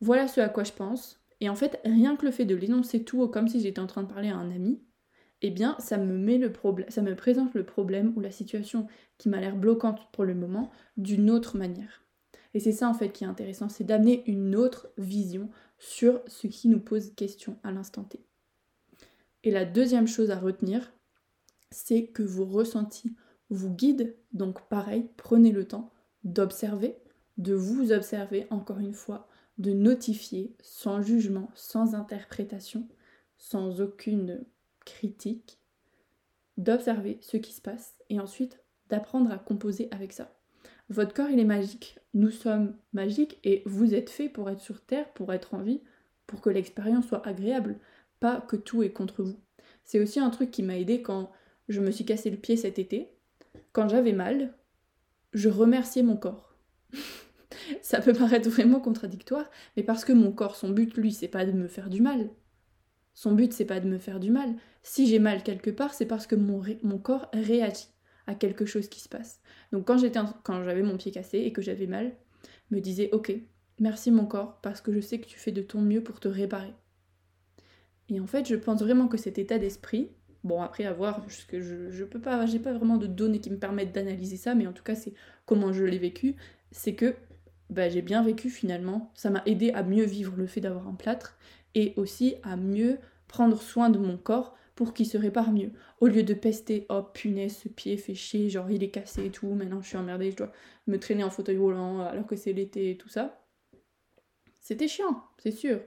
voilà 0.00 0.28
ce 0.28 0.40
à 0.40 0.48
quoi 0.48 0.64
je 0.64 0.72
pense. 0.72 1.20
Et 1.40 1.48
en 1.48 1.54
fait, 1.54 1.80
rien 1.84 2.16
que 2.16 2.26
le 2.26 2.32
fait 2.32 2.44
de 2.44 2.56
l'énoncer 2.56 3.04
tout 3.04 3.28
comme 3.28 3.48
si 3.48 3.60
j'étais 3.60 3.80
en 3.80 3.86
train 3.86 4.02
de 4.02 4.12
parler 4.12 4.28
à 4.28 4.36
un 4.36 4.50
ami, 4.50 4.80
eh 5.42 5.50
bien 5.50 5.76
ça 5.78 5.98
me 5.98 6.18
met 6.18 6.38
le 6.38 6.52
problème, 6.52 6.90
ça 6.90 7.02
me 7.02 7.14
présente 7.14 7.54
le 7.54 7.64
problème 7.64 8.12
ou 8.16 8.20
la 8.20 8.30
situation 8.30 8.86
qui 9.18 9.28
m'a 9.28 9.40
l'air 9.40 9.56
bloquante 9.56 10.10
pour 10.12 10.24
le 10.24 10.34
moment 10.34 10.70
d'une 10.96 11.30
autre 11.30 11.56
manière. 11.56 12.02
Et 12.54 12.60
c'est 12.60 12.72
ça 12.72 12.88
en 12.88 12.94
fait 12.94 13.10
qui 13.10 13.24
est 13.24 13.28
intéressant, 13.28 13.68
c'est 13.68 13.84
d'amener 13.84 14.24
une 14.26 14.56
autre 14.56 14.88
vision 14.98 15.50
sur 15.78 16.22
ce 16.26 16.46
qui 16.46 16.68
nous 16.68 16.80
pose 16.80 17.14
question 17.14 17.56
à 17.62 17.70
l'instant 17.70 18.04
T. 18.04 18.27
Et 19.44 19.50
la 19.50 19.64
deuxième 19.64 20.08
chose 20.08 20.30
à 20.30 20.38
retenir, 20.38 20.92
c'est 21.70 22.06
que 22.06 22.22
vos 22.22 22.44
ressentis 22.44 23.14
vous 23.50 23.70
guident, 23.70 24.14
donc 24.32 24.68
pareil, 24.68 25.08
prenez 25.16 25.52
le 25.52 25.66
temps 25.66 25.92
d'observer, 26.24 26.96
de 27.36 27.54
vous 27.54 27.92
observer 27.92 28.46
encore 28.50 28.78
une 28.78 28.94
fois, 28.94 29.28
de 29.58 29.72
notifier 29.72 30.54
sans 30.62 31.02
jugement, 31.02 31.50
sans 31.54 31.94
interprétation, 31.94 32.88
sans 33.38 33.80
aucune 33.80 34.44
critique, 34.84 35.60
d'observer 36.56 37.18
ce 37.20 37.36
qui 37.36 37.52
se 37.52 37.60
passe 37.60 37.96
et 38.10 38.20
ensuite 38.20 38.60
d'apprendre 38.88 39.30
à 39.30 39.38
composer 39.38 39.88
avec 39.90 40.12
ça. 40.12 40.34
Votre 40.88 41.12
corps, 41.12 41.30
il 41.30 41.38
est 41.38 41.44
magique. 41.44 41.98
Nous 42.14 42.30
sommes 42.30 42.74
magiques 42.92 43.38
et 43.44 43.62
vous 43.66 43.94
êtes 43.94 44.10
fait 44.10 44.28
pour 44.28 44.48
être 44.48 44.60
sur 44.60 44.80
Terre, 44.80 45.12
pour 45.12 45.32
être 45.32 45.54
en 45.54 45.62
vie, 45.62 45.82
pour 46.26 46.40
que 46.40 46.50
l'expérience 46.50 47.06
soit 47.06 47.26
agréable, 47.26 47.78
pas 48.20 48.40
que 48.40 48.56
tout 48.56 48.82
est 48.82 48.92
contre 48.92 49.22
vous. 49.22 49.38
C'est 49.84 50.00
aussi 50.00 50.20
un 50.20 50.30
truc 50.30 50.50
qui 50.50 50.62
m'a 50.62 50.78
aidé 50.78 51.02
quand 51.02 51.30
je 51.68 51.80
me 51.80 51.90
suis 51.90 52.04
cassé 52.04 52.30
le 52.30 52.36
pied 52.36 52.56
cet 52.56 52.78
été. 52.78 53.10
Quand 53.72 53.88
j'avais 53.88 54.12
mal, 54.12 54.54
je 55.32 55.48
remerciais 55.48 56.02
mon 56.02 56.16
corps. 56.16 56.56
ça 57.82 58.00
peut 58.00 58.12
paraître 58.12 58.48
vraiment 58.48 58.80
contradictoire, 58.80 59.50
mais 59.76 59.82
parce 59.82 60.04
que 60.04 60.12
mon 60.12 60.32
corps, 60.32 60.56
son 60.56 60.70
but, 60.70 60.96
lui, 60.96 61.12
c'est 61.12 61.28
pas 61.28 61.44
de 61.44 61.52
me 61.52 61.68
faire 61.68 61.90
du 61.90 62.00
mal, 62.00 62.30
son 63.18 63.32
but, 63.32 63.52
c'est 63.52 63.64
pas 63.64 63.80
de 63.80 63.88
me 63.88 63.98
faire 63.98 64.20
du 64.20 64.30
mal. 64.30 64.54
Si 64.84 65.08
j'ai 65.08 65.18
mal 65.18 65.42
quelque 65.42 65.70
part, 65.70 65.92
c'est 65.92 66.06
parce 66.06 66.28
que 66.28 66.36
mon, 66.36 66.62
corps 66.98 67.28
réagit 67.32 67.88
à 68.28 68.36
quelque 68.36 68.64
chose 68.64 68.88
qui 68.88 69.00
se 69.00 69.08
passe. 69.08 69.40
Donc 69.72 69.88
quand 69.88 69.98
j'avais 69.98 70.82
mon 70.82 70.96
pied 70.96 71.10
cassé 71.10 71.38
et 71.38 71.52
que 71.52 71.60
j'avais 71.60 71.88
mal, 71.88 72.14
me 72.70 72.78
disais 72.78 73.08
OK, 73.10 73.32
merci 73.80 74.12
mon 74.12 74.24
corps 74.24 74.60
parce 74.60 74.80
que 74.80 74.92
je 74.92 75.00
sais 75.00 75.18
que 75.18 75.26
tu 75.26 75.36
fais 75.36 75.50
de 75.50 75.62
ton 75.62 75.80
mieux 75.80 76.02
pour 76.02 76.20
te 76.20 76.28
réparer. 76.28 76.72
Et 78.10 78.20
en 78.20 78.26
fait, 78.26 78.46
je 78.46 78.56
pense 78.56 78.82
vraiment 78.82 79.08
que 79.08 79.16
cet 79.16 79.38
état 79.38 79.58
d'esprit, 79.58 80.10
bon 80.44 80.62
après 80.62 80.84
avoir, 80.84 81.20
parce 81.20 81.44
que 81.44 81.60
je, 81.60 81.90
je 81.90 82.04
peux 82.04 82.20
pas, 82.20 82.46
j'ai 82.46 82.58
pas 82.58 82.72
vraiment 82.72 82.96
de 82.96 83.06
données 83.06 83.40
qui 83.40 83.50
me 83.50 83.58
permettent 83.58 83.92
d'analyser 83.92 84.36
ça, 84.36 84.54
mais 84.54 84.66
en 84.66 84.72
tout 84.72 84.82
cas 84.82 84.94
c'est 84.94 85.12
comment 85.46 85.72
je 85.72 85.84
l'ai 85.84 85.98
vécu, 85.98 86.36
c'est 86.70 86.94
que 86.94 87.14
bah, 87.70 87.88
j'ai 87.88 88.02
bien 88.02 88.22
vécu 88.22 88.50
finalement. 88.50 89.12
Ça 89.14 89.30
m'a 89.30 89.42
aidé 89.46 89.70
à 89.72 89.82
mieux 89.82 90.04
vivre 90.04 90.34
le 90.36 90.46
fait 90.46 90.60
d'avoir 90.60 90.88
un 90.88 90.94
plâtre 90.94 91.38
et 91.74 91.92
aussi 91.96 92.36
à 92.42 92.56
mieux 92.56 92.98
prendre 93.26 93.60
soin 93.60 93.90
de 93.90 93.98
mon 93.98 94.16
corps 94.16 94.56
pour 94.74 94.94
qu'il 94.94 95.06
se 95.06 95.18
répare 95.18 95.52
mieux. 95.52 95.72
Au 96.00 96.06
lieu 96.06 96.22
de 96.22 96.34
pester, 96.34 96.86
oh 96.88 97.02
punaise, 97.02 97.56
ce 97.56 97.68
pied 97.68 97.96
fait 97.96 98.14
chier, 98.14 98.48
genre 98.48 98.70
il 98.70 98.82
est 98.82 98.90
cassé 98.90 99.26
et 99.26 99.30
tout, 99.30 99.48
maintenant 99.48 99.82
je 99.82 99.88
suis 99.88 99.96
emmerdée, 99.96 100.30
je 100.30 100.36
dois 100.36 100.52
me 100.86 100.98
traîner 100.98 101.24
en 101.24 101.30
fauteuil 101.30 101.58
roulant 101.58 102.00
alors 102.00 102.26
que 102.26 102.36
c'est 102.36 102.52
l'été 102.52 102.92
et 102.92 102.96
tout 102.96 103.08
ça. 103.08 103.44
C'était 104.60 104.88
chiant, 104.88 105.24
c'est 105.38 105.50
sûr. 105.50 105.80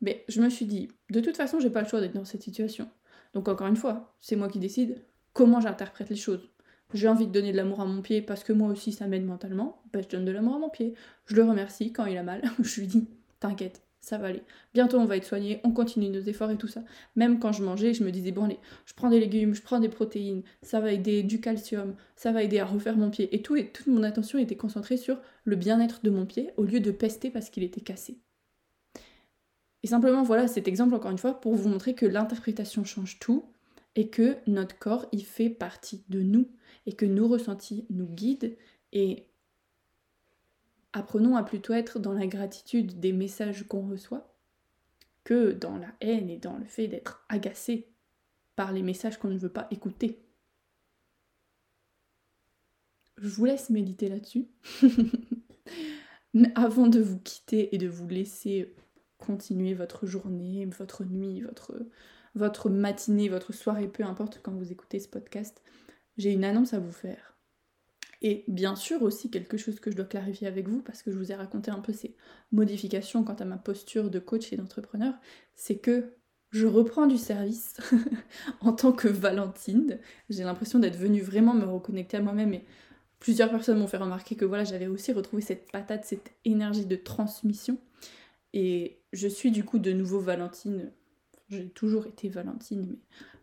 Mais 0.00 0.24
je 0.28 0.40
me 0.40 0.50
suis 0.50 0.66
dit, 0.66 0.88
de 1.10 1.20
toute 1.20 1.36
façon, 1.36 1.60
j'ai 1.60 1.70
pas 1.70 1.82
le 1.82 1.88
choix 1.88 2.00
d'être 2.00 2.14
dans 2.14 2.24
cette 2.24 2.42
situation. 2.42 2.88
Donc 3.34 3.48
encore 3.48 3.66
une 3.66 3.76
fois, 3.76 4.14
c'est 4.20 4.36
moi 4.36 4.48
qui 4.48 4.58
décide 4.58 5.04
comment 5.32 5.60
j'interprète 5.60 6.08
les 6.08 6.16
choses. 6.16 6.48
J'ai 6.94 7.08
envie 7.08 7.26
de 7.26 7.32
donner 7.32 7.52
de 7.52 7.56
l'amour 7.56 7.80
à 7.80 7.84
mon 7.84 8.00
pied 8.00 8.22
parce 8.22 8.44
que 8.44 8.52
moi 8.52 8.70
aussi 8.70 8.92
ça 8.92 9.06
m'aide 9.06 9.24
mentalement, 9.24 9.82
ben 9.92 10.02
je 10.02 10.08
donne 10.08 10.24
de 10.24 10.30
l'amour 10.30 10.54
à 10.54 10.58
mon 10.58 10.70
pied. 10.70 10.94
Je 11.26 11.34
le 11.34 11.44
remercie 11.44 11.92
quand 11.92 12.06
il 12.06 12.16
a 12.16 12.22
mal, 12.22 12.42
je 12.62 12.80
lui 12.80 12.86
dis, 12.86 13.08
t'inquiète, 13.40 13.82
ça 14.00 14.18
va 14.18 14.28
aller. 14.28 14.42
Bientôt 14.72 14.98
on 14.98 15.04
va 15.04 15.16
être 15.16 15.24
soigné, 15.24 15.60
on 15.64 15.72
continue 15.72 16.08
nos 16.08 16.20
efforts 16.20 16.52
et 16.52 16.56
tout 16.56 16.68
ça. 16.68 16.82
Même 17.16 17.40
quand 17.40 17.52
je 17.52 17.64
mangeais, 17.64 17.92
je 17.92 18.04
me 18.04 18.12
disais 18.12 18.30
bon 18.30 18.44
allez, 18.44 18.58
je 18.84 18.94
prends 18.94 19.10
des 19.10 19.18
légumes, 19.18 19.54
je 19.54 19.62
prends 19.62 19.80
des 19.80 19.88
protéines, 19.88 20.42
ça 20.62 20.80
va 20.80 20.92
aider 20.92 21.24
du 21.24 21.40
calcium, 21.40 21.96
ça 22.14 22.30
va 22.30 22.42
aider 22.44 22.60
à 22.60 22.64
refaire 22.64 22.96
mon 22.96 23.10
pied 23.10 23.34
et 23.34 23.42
tout 23.42 23.56
et 23.56 23.70
toute 23.72 23.88
mon 23.88 24.04
attention 24.04 24.38
était 24.38 24.56
concentrée 24.56 24.96
sur 24.96 25.20
le 25.44 25.56
bien-être 25.56 26.00
de 26.04 26.10
mon 26.10 26.24
pied 26.24 26.52
au 26.56 26.62
lieu 26.62 26.80
de 26.80 26.92
pester 26.92 27.30
parce 27.30 27.50
qu'il 27.50 27.64
était 27.64 27.80
cassé. 27.80 28.20
Et 29.82 29.86
simplement 29.86 30.22
voilà 30.22 30.48
cet 30.48 30.68
exemple 30.68 30.94
encore 30.94 31.10
une 31.10 31.18
fois 31.18 31.40
pour 31.40 31.54
vous 31.54 31.68
montrer 31.68 31.94
que 31.94 32.06
l'interprétation 32.06 32.84
change 32.84 33.18
tout 33.18 33.44
et 33.94 34.08
que 34.08 34.36
notre 34.46 34.78
corps 34.78 35.06
il 35.12 35.24
fait 35.24 35.50
partie 35.50 36.02
de 36.08 36.20
nous 36.22 36.48
et 36.86 36.92
que 36.92 37.06
nos 37.06 37.28
ressentis 37.28 37.86
nous 37.90 38.06
guident 38.06 38.56
et 38.92 39.26
apprenons 40.92 41.36
à 41.36 41.42
plutôt 41.42 41.72
être 41.72 41.98
dans 41.98 42.12
la 42.12 42.26
gratitude 42.26 43.00
des 43.00 43.12
messages 43.12 43.66
qu'on 43.68 43.88
reçoit 43.88 44.32
que 45.24 45.52
dans 45.52 45.76
la 45.76 45.92
haine 46.00 46.30
et 46.30 46.38
dans 46.38 46.56
le 46.56 46.64
fait 46.64 46.88
d'être 46.88 47.24
agacé 47.28 47.88
par 48.54 48.72
les 48.72 48.82
messages 48.82 49.18
qu'on 49.18 49.28
ne 49.28 49.36
veut 49.36 49.52
pas 49.52 49.66
écouter. 49.70 50.20
Je 53.18 53.28
vous 53.28 53.44
laisse 53.44 53.70
méditer 53.70 54.08
là-dessus. 54.08 54.46
Mais 56.34 56.52
avant 56.54 56.86
de 56.86 57.00
vous 57.00 57.18
quitter 57.18 57.74
et 57.74 57.78
de 57.78 57.88
vous 57.88 58.06
laisser 58.08 58.74
continuer 59.18 59.74
votre 59.74 60.06
journée, 60.06 60.66
votre 60.66 61.04
nuit, 61.04 61.42
votre, 62.34 62.70
matinée, 62.70 63.28
votre 63.28 63.52
soirée, 63.52 63.88
peu 63.88 64.04
importe 64.04 64.40
quand 64.42 64.52
vous 64.52 64.72
écoutez 64.72 65.00
ce 65.00 65.08
podcast, 65.08 65.62
j'ai 66.16 66.32
une 66.32 66.44
annonce 66.44 66.74
à 66.74 66.78
vous 66.78 66.92
faire. 66.92 67.36
Et 68.22 68.44
bien 68.48 68.76
sûr 68.76 69.02
aussi 69.02 69.30
quelque 69.30 69.56
chose 69.56 69.78
que 69.78 69.90
je 69.90 69.96
dois 69.96 70.06
clarifier 70.06 70.46
avec 70.46 70.68
vous, 70.68 70.80
parce 70.80 71.02
que 71.02 71.10
je 71.10 71.16
vous 71.16 71.32
ai 71.32 71.34
raconté 71.34 71.70
un 71.70 71.80
peu 71.80 71.92
ces 71.92 72.16
modifications 72.52 73.24
quant 73.24 73.34
à 73.34 73.44
ma 73.44 73.58
posture 73.58 74.10
de 74.10 74.18
coach 74.18 74.52
et 74.52 74.56
d'entrepreneur, 74.56 75.14
c'est 75.54 75.78
que 75.78 76.14
je 76.50 76.66
reprends 76.66 77.06
du 77.06 77.18
service 77.18 77.76
en 78.60 78.72
tant 78.72 78.92
que 78.92 79.08
Valentine. 79.08 79.98
J'ai 80.30 80.44
l'impression 80.44 80.78
d'être 80.78 80.96
venue 80.96 81.20
vraiment 81.20 81.54
me 81.54 81.64
reconnecter 81.64 82.16
à 82.16 82.20
moi-même 82.20 82.54
et 82.54 82.64
plusieurs 83.18 83.50
personnes 83.50 83.78
m'ont 83.78 83.86
fait 83.86 83.96
remarquer 83.96 84.36
que 84.36 84.44
voilà, 84.44 84.64
j'avais 84.64 84.86
aussi 84.86 85.12
retrouvé 85.12 85.42
cette 85.42 85.70
patate, 85.70 86.04
cette 86.04 86.32
énergie 86.44 86.86
de 86.86 86.96
transmission. 86.96 87.78
Et 88.58 89.02
je 89.12 89.28
suis 89.28 89.50
du 89.50 89.64
coup 89.64 89.78
de 89.78 89.92
nouveau 89.92 90.18
Valentine. 90.18 90.90
J'ai 91.50 91.68
toujours 91.68 92.06
été 92.06 92.30
Valentine, 92.30 92.86
mais 92.88 92.96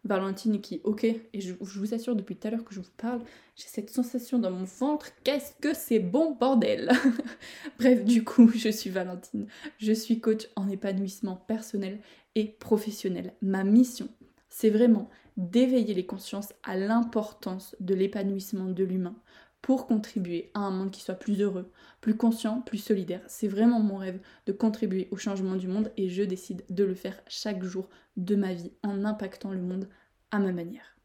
Valentine 0.06 0.60
qui, 0.60 0.82
ok, 0.84 1.04
et 1.04 1.40
je, 1.40 1.54
vous 1.54 1.94
assure 1.94 2.16
depuis 2.16 2.36
tout 2.36 2.48
à 2.48 2.52
l'heure 2.52 2.66
que 2.66 2.74
je 2.74 2.80
vous 2.80 2.92
parle, 2.98 3.22
j'ai 3.56 3.68
cette 3.68 3.92
sensation 3.92 4.40
dans 4.40 4.50
mon 4.50 4.64
ventre, 4.64 5.12
qu'est-ce 5.24 5.54
que 5.62 5.76
c'est 5.76 6.00
bon 6.00 6.32
bordel 6.32 6.92
Bref, 7.80 8.04
du 8.04 8.24
coup, 8.24 8.50
je 8.50 8.70
suis 8.70 8.90
Valentine, 8.90 9.46
je 9.78 9.94
suis 9.94 10.20
coach 10.20 10.50
en 10.56 10.68
épanouissement 10.68 11.36
personnel 11.36 12.00
et 12.34 12.46
professionnel. 12.46 13.34
Ma 13.44 13.64
mission, 13.64 14.10
c'est 14.50 14.72
vraiment 14.72 15.12
d'éveiller 15.38 15.94
les 15.94 16.08
consciences 16.08 16.54
à 16.64 16.76
l'importance 16.76 17.76
de 17.80 17.94
l'épanouissement 17.94 18.66
de 18.66 18.84
l'humain 18.84 19.16
pour 19.64 19.88
contribuer 19.88 20.52
à 20.54 20.60
un 20.60 20.72
monde 20.72 20.92
qui 20.92 21.02
soit 21.02 21.16
plus 21.16 21.42
heureux, 21.42 21.72
plus 22.02 22.18
conscient, 22.18 22.62
plus 22.62 22.78
solidaire. 22.78 23.22
C'est 23.28 23.48
vraiment 23.48 23.80
mon 23.80 23.96
rêve 23.96 24.20
de 24.46 24.52
contribuer 24.52 25.08
au 25.10 25.16
changement 25.16 25.56
du 25.56 25.70
monde 25.70 25.90
et 25.96 26.10
je 26.10 26.22
décide 26.22 26.66
de 26.70 26.84
le 26.84 26.94
faire 26.94 27.20
chaque 27.28 27.64
jour 27.64 27.90
de 28.18 28.36
ma 28.36 28.54
vie 28.54 28.74
en 28.84 29.06
impactant 29.06 29.52
le 29.52 29.62
monde 29.62 29.88
à 30.32 30.40
ma 30.40 30.52
manière. 30.52 30.98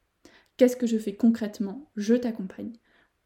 Qu'est-ce 0.56 0.76
que 0.76 0.88
je 0.88 0.98
fais 0.98 1.14
concrètement? 1.14 1.88
Je 1.96 2.16
t'accompagne 2.16 2.72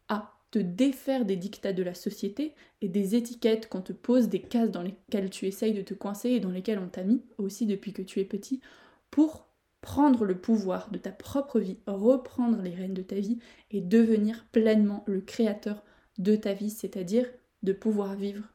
à 0.07 0.35
te 0.51 0.59
défaire 0.59 1.25
des 1.25 1.35
dictats 1.35 1.73
de 1.73 1.81
la 1.81 1.95
société 1.95 2.53
et 2.81 2.87
des 2.87 3.15
étiquettes 3.15 3.69
qu'on 3.69 3.81
te 3.81 3.91
pose, 3.91 4.29
des 4.29 4.41
cases 4.41 4.69
dans 4.69 4.83
lesquelles 4.83 5.31
tu 5.31 5.47
essayes 5.47 5.73
de 5.73 5.81
te 5.81 5.95
coincer 5.95 6.29
et 6.29 6.39
dans 6.39 6.51
lesquelles 6.51 6.77
on 6.77 6.89
t'a 6.89 7.03
mis 7.03 7.23
aussi 7.39 7.65
depuis 7.65 7.91
que 7.91 8.03
tu 8.03 8.19
es 8.19 8.25
petit 8.25 8.61
pour 9.09 9.47
prendre 9.83 10.23
le 10.23 10.37
pouvoir 10.37 10.89
de 10.91 10.97
ta 10.97 11.11
propre 11.11 11.59
vie, 11.59 11.77
reprendre 11.85 12.61
les 12.61 12.73
rênes 12.73 12.93
de 12.93 13.01
ta 13.01 13.17
vie 13.17 13.39
et 13.69 13.81
devenir 13.81 14.45
pleinement 14.53 15.03
le 15.07 15.19
créateur 15.19 15.83
de 16.17 16.37
ta 16.37 16.53
vie, 16.53 16.69
c'est-à-dire 16.69 17.27
de 17.63 17.73
pouvoir 17.73 18.15
vivre 18.15 18.45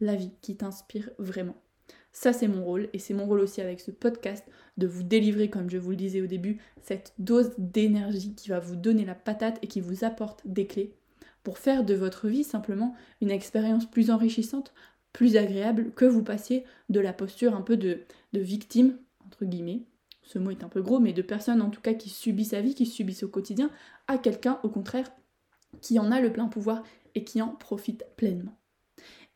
la 0.00 0.16
vie 0.16 0.32
qui 0.40 0.56
t'inspire 0.56 1.10
vraiment. 1.18 1.56
Ça, 2.12 2.32
c'est 2.32 2.48
mon 2.48 2.64
rôle 2.64 2.88
et 2.94 2.98
c'est 2.98 3.12
mon 3.12 3.26
rôle 3.26 3.40
aussi 3.40 3.60
avec 3.60 3.80
ce 3.80 3.90
podcast 3.90 4.46
de 4.78 4.86
vous 4.86 5.02
délivrer, 5.02 5.50
comme 5.50 5.68
je 5.68 5.76
vous 5.76 5.90
le 5.90 5.96
disais 5.96 6.22
au 6.22 6.26
début, 6.26 6.58
cette 6.80 7.12
dose 7.18 7.50
d'énergie 7.58 8.34
qui 8.34 8.48
va 8.48 8.58
vous 8.58 8.76
donner 8.76 9.04
la 9.04 9.14
patate 9.14 9.58
et 9.60 9.66
qui 9.66 9.82
vous 9.82 10.04
apporte 10.04 10.40
des 10.46 10.66
clés 10.66 10.94
pour 11.44 11.58
faire 11.58 11.84
de 11.84 11.94
votre 11.94 12.28
vie 12.28 12.44
simplement 12.44 12.94
une 13.20 13.30
expérience 13.30 13.84
plus 13.84 14.10
enrichissante, 14.10 14.72
plus 15.12 15.36
agréable, 15.36 15.92
que 15.94 16.06
vous 16.06 16.24
passiez 16.24 16.64
de 16.88 17.00
la 17.00 17.12
posture 17.12 17.54
un 17.54 17.62
peu 17.62 17.76
de, 17.76 18.00
de 18.32 18.40
victime, 18.40 18.96
entre 19.26 19.44
guillemets, 19.44 19.82
ce 20.28 20.38
mot 20.38 20.50
est 20.50 20.62
un 20.62 20.68
peu 20.68 20.82
gros, 20.82 21.00
mais 21.00 21.14
de 21.14 21.22
personnes 21.22 21.62
en 21.62 21.70
tout 21.70 21.80
cas 21.80 21.94
qui 21.94 22.10
subissent 22.10 22.50
sa 22.50 22.60
vie, 22.60 22.74
qui 22.74 22.84
subissent 22.84 23.22
au 23.22 23.28
quotidien, 23.28 23.70
à 24.08 24.18
quelqu'un 24.18 24.60
au 24.62 24.68
contraire 24.68 25.10
qui 25.80 25.98
en 25.98 26.12
a 26.12 26.20
le 26.20 26.30
plein 26.30 26.48
pouvoir 26.48 26.82
et 27.14 27.24
qui 27.24 27.40
en 27.40 27.48
profite 27.48 28.04
pleinement. 28.16 28.54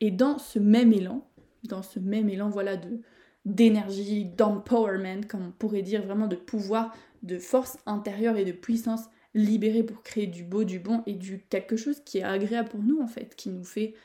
Et 0.01 0.11
dans 0.11 0.37
ce 0.37 0.59
même 0.59 0.93
élan, 0.93 1.27
dans 1.63 1.81
ce 1.81 1.99
même 1.99 2.29
élan 2.29 2.49
voilà 2.49 2.77
de 2.77 3.01
d'énergie, 3.45 4.23
d'empowerment, 4.23 5.25
comme 5.27 5.47
on 5.47 5.51
pourrait 5.51 5.81
dire 5.81 6.03
vraiment 6.03 6.27
de 6.27 6.37
pouvoir, 6.37 6.95
de 7.23 7.39
force 7.39 7.77
intérieure 7.85 8.37
et 8.37 8.45
de 8.45 8.53
puissance 8.53 9.01
libérée 9.33 9.83
pour 9.83 10.01
créer 10.03 10.27
du 10.27 10.43
beau, 10.43 10.63
du 10.63 10.79
bon 10.79 11.01
et 11.07 11.15
du 11.15 11.39
quelque 11.49 11.75
chose 11.75 12.01
qui 12.05 12.19
est 12.19 12.23
agréable 12.23 12.69
pour 12.69 12.83
nous 12.83 13.01
en 13.01 13.07
fait, 13.07 13.35
qui 13.35 13.49
nous 13.49 13.65
fait 13.65 13.95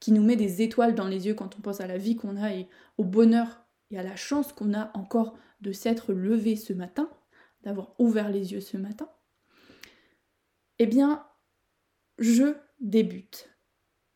qui 0.00 0.12
nous 0.12 0.22
met 0.22 0.36
des 0.36 0.60
étoiles 0.60 0.94
dans 0.94 1.08
les 1.08 1.26
yeux 1.26 1.34
quand 1.34 1.56
on 1.56 1.62
pense 1.62 1.80
à 1.80 1.86
la 1.86 1.96
vie 1.96 2.14
qu'on 2.14 2.36
a 2.36 2.52
et 2.52 2.68
au 2.98 3.04
bonheur 3.04 3.64
et 3.90 3.98
à 3.98 4.02
la 4.02 4.16
chance 4.16 4.52
qu'on 4.52 4.74
a 4.74 4.90
encore 4.92 5.38
de 5.66 5.72
s'être 5.72 6.12
levé 6.12 6.54
ce 6.54 6.72
matin, 6.72 7.10
d'avoir 7.62 7.92
ouvert 7.98 8.30
les 8.30 8.52
yeux 8.52 8.60
ce 8.60 8.76
matin, 8.76 9.10
eh 10.78 10.86
bien, 10.86 11.26
je 12.18 12.54
débute 12.80 13.50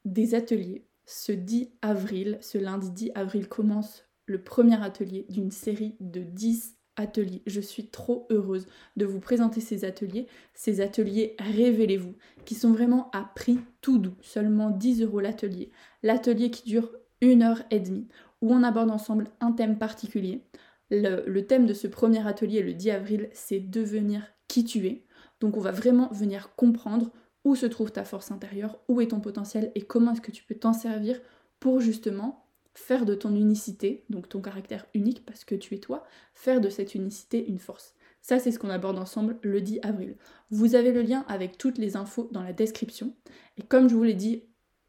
des 0.04 0.36
ateliers 0.36 0.86
ce 1.06 1.32
10 1.32 1.72
avril. 1.82 2.38
Ce 2.40 2.56
lundi 2.56 2.90
10 2.90 3.12
avril 3.16 3.48
commence 3.48 4.04
le 4.26 4.40
premier 4.40 4.80
atelier 4.80 5.26
d'une 5.28 5.50
série 5.50 5.96
de 5.98 6.22
10 6.22 6.76
ateliers. 6.94 7.42
Je 7.46 7.60
suis 7.60 7.88
trop 7.88 8.28
heureuse 8.30 8.68
de 8.96 9.04
vous 9.04 9.18
présenter 9.18 9.60
ces 9.60 9.84
ateliers. 9.84 10.28
Ces 10.54 10.80
ateliers, 10.80 11.34
révélez-vous, 11.40 12.14
qui 12.44 12.54
sont 12.54 12.70
vraiment 12.70 13.10
à 13.10 13.24
prix 13.34 13.58
tout 13.80 13.98
doux, 13.98 14.16
seulement 14.20 14.70
10 14.70 15.02
euros 15.02 15.18
l'atelier. 15.18 15.72
L'atelier 16.04 16.52
qui 16.52 16.62
dure 16.68 16.92
une 17.20 17.42
heure 17.42 17.62
et 17.72 17.80
demie, 17.80 18.06
où 18.40 18.52
on 18.52 18.62
aborde 18.62 18.90
ensemble 18.90 19.26
un 19.40 19.50
thème 19.50 19.78
particulier. 19.78 20.44
Le, 20.90 21.40
thème 21.40 21.66
de 21.66 21.74
ce 21.74 21.87
premier 21.87 22.26
atelier, 22.26 22.62
le 22.62 22.74
10 22.74 22.90
avril, 22.90 23.29
c'est 23.33 23.61
devenir 23.61 24.26
qui 24.48 24.64
tu 24.64 24.87
es. 24.87 25.05
Donc 25.40 25.57
on 25.57 25.61
va 25.61 25.70
vraiment 25.70 26.09
venir 26.12 26.55
comprendre 26.57 27.11
où 27.44 27.55
se 27.55 27.66
trouve 27.66 27.92
ta 27.92 28.05
force 28.05 28.31
intérieure, 28.31 28.79
où 28.88 29.00
est 29.00 29.09
ton 29.09 29.20
potentiel 29.20 29.72
et 29.74 29.83
comment 29.83 30.12
est-ce 30.12 30.20
que 30.20 30.33
tu 30.33 30.44
peux 30.44 30.55
t'en 30.55 30.72
servir 30.72 31.20
pour 31.61 31.81
justement 31.81 32.44
faire 32.74 33.05
de 33.05 33.14
ton 33.14 33.35
unicité, 33.35 34.05
donc 34.11 34.29
ton 34.29 34.40
caractère 34.40 34.87
unique 34.94 35.24
parce 35.24 35.44
que 35.44 35.55
tu 35.55 35.74
es 35.74 35.79
toi, 35.79 36.05
faire 36.35 36.61
de 36.61 36.68
cette 36.68 36.94
unicité 36.94 37.46
une 37.48 37.59
force. 37.59 37.94
Ça, 38.22 38.38
c'est 38.38 38.50
ce 38.50 38.59
qu'on 38.59 38.68
aborde 38.68 38.98
ensemble 38.98 39.38
le 39.42 39.61
10 39.61 39.81
avril. 39.83 40.16
Vous 40.50 40.74
avez 40.74 40.92
le 40.92 41.03
lien 41.03 41.24
avec 41.29 41.57
toutes 41.57 41.79
les 41.79 41.96
infos 41.96 42.29
dans 42.33 42.42
la 42.42 42.53
description. 42.53 43.14
Et 43.57 43.62
comme 43.62 43.88
je 43.88 43.94
vous 43.94 44.03
l'ai 44.03 44.14
dit, 44.14 44.44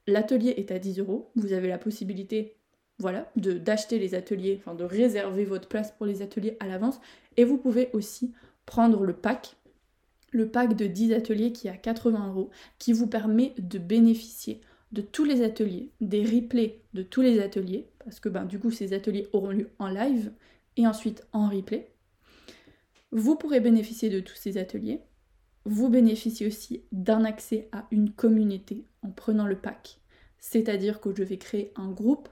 l'atelier 0.06 0.54
est 0.58 0.72
à 0.72 0.80
10 0.80 1.00
euros. 1.00 1.32
Vous 1.36 1.54
avez 1.54 1.70
la 1.70 1.78
possibilité 1.78 2.58
voilà, 3.02 3.30
d'acheter 3.36 4.00
les 4.00 4.16
ateliers, 4.16 4.58
enfin 4.60 4.76
de 4.76 4.84
réserver 4.84 5.44
votre 5.44 5.68
place 5.68 5.92
pour 5.92 6.06
les 6.06 6.22
ateliers 6.22 6.56
à 6.60 6.68
l'avance. 6.68 7.00
Et 7.36 7.44
vous 7.44 7.58
pouvez 7.58 7.90
aussi 7.94 8.32
prendre 8.66 9.04
le 9.04 9.14
pack, 9.14 9.56
le 10.32 10.48
pack 10.48 10.76
de 10.76 10.86
10 10.86 11.14
ateliers 11.14 11.52
qui 11.52 11.68
est 11.68 11.72
à 11.72 11.78
80 11.78 12.30
euros, 12.30 12.52
qui 12.80 12.94
vous 12.94 13.08
permet 13.08 13.54
de 13.58 13.80
bénéficier 13.80 14.62
de 14.92 15.02
tous 15.02 15.24
les 15.24 15.42
ateliers, 15.42 15.90
des 16.00 16.24
replays 16.24 16.82
de 16.94 17.02
tous 17.02 17.22
les 17.22 17.40
ateliers, 17.40 17.90
parce 18.04 18.20
que 18.20 18.30
ben, 18.30 18.46
du 18.46 18.60
coup 18.60 18.72
ces 18.72 18.94
ateliers 18.94 19.28
auront 19.34 19.52
lieu 19.52 19.70
en 19.80 19.88
live 19.88 20.32
et 20.78 20.86
ensuite 20.86 21.26
en 21.34 21.50
replay. 21.50 21.92
Vous 23.12 23.36
pourrez 23.36 23.60
bénéficier 23.60 24.10
de 24.10 24.20
tous 24.20 24.36
ces 24.36 24.58
ateliers. 24.58 25.02
Vous 25.66 25.90
bénéficiez 25.90 26.48
aussi 26.48 26.84
d'un 26.92 27.26
accès 27.26 27.68
à 27.72 27.88
une 27.92 28.12
communauté 28.12 28.86
en 29.02 29.10
prenant 29.10 29.48
le 29.48 29.58
pack. 29.58 30.00
C'est-à-dire 30.40 31.00
que 31.00 31.16
je 31.16 31.24
vais 31.24 31.38
créer 31.38 31.72
un 31.76 31.92
groupe 31.92 32.30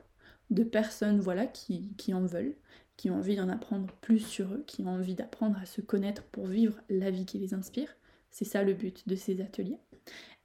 de 0.50 0.64
personnes 0.64 1.20
voilà, 1.20 1.46
qui, 1.46 1.94
qui 1.98 2.14
en 2.14 2.26
veulent, 2.26 2.56
qui 2.98 3.10
ont 3.10 3.16
envie 3.16 3.36
d'en 3.36 3.50
apprendre 3.50 3.88
plus 4.02 4.20
sur 4.20 4.54
eux, 4.54 4.64
qui 4.68 4.84
ont 4.84 4.90
envie 4.90 5.16
d'apprendre 5.16 5.58
à 5.62 5.66
se 5.66 5.82
connaître 5.82 6.24
pour 6.24 6.48
vivre 6.48 6.80
la 6.90 7.12
vie 7.12 7.26
qui 7.26 7.38
les 7.38 7.54
inspire. 7.54 7.96
C'est 8.32 8.46
ça 8.46 8.64
le 8.64 8.74
but 8.74 9.08
de 9.08 9.16
ces 9.16 9.42
ateliers. 9.42 9.80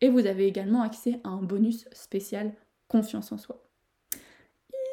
Et 0.00 0.08
vous 0.08 0.26
avez 0.26 0.46
également 0.46 0.82
accès 0.82 1.20
à 1.24 1.30
un 1.30 1.42
bonus 1.42 1.86
spécial 1.92 2.52
confiance 2.88 3.32
en 3.32 3.38
soi. 3.38 3.64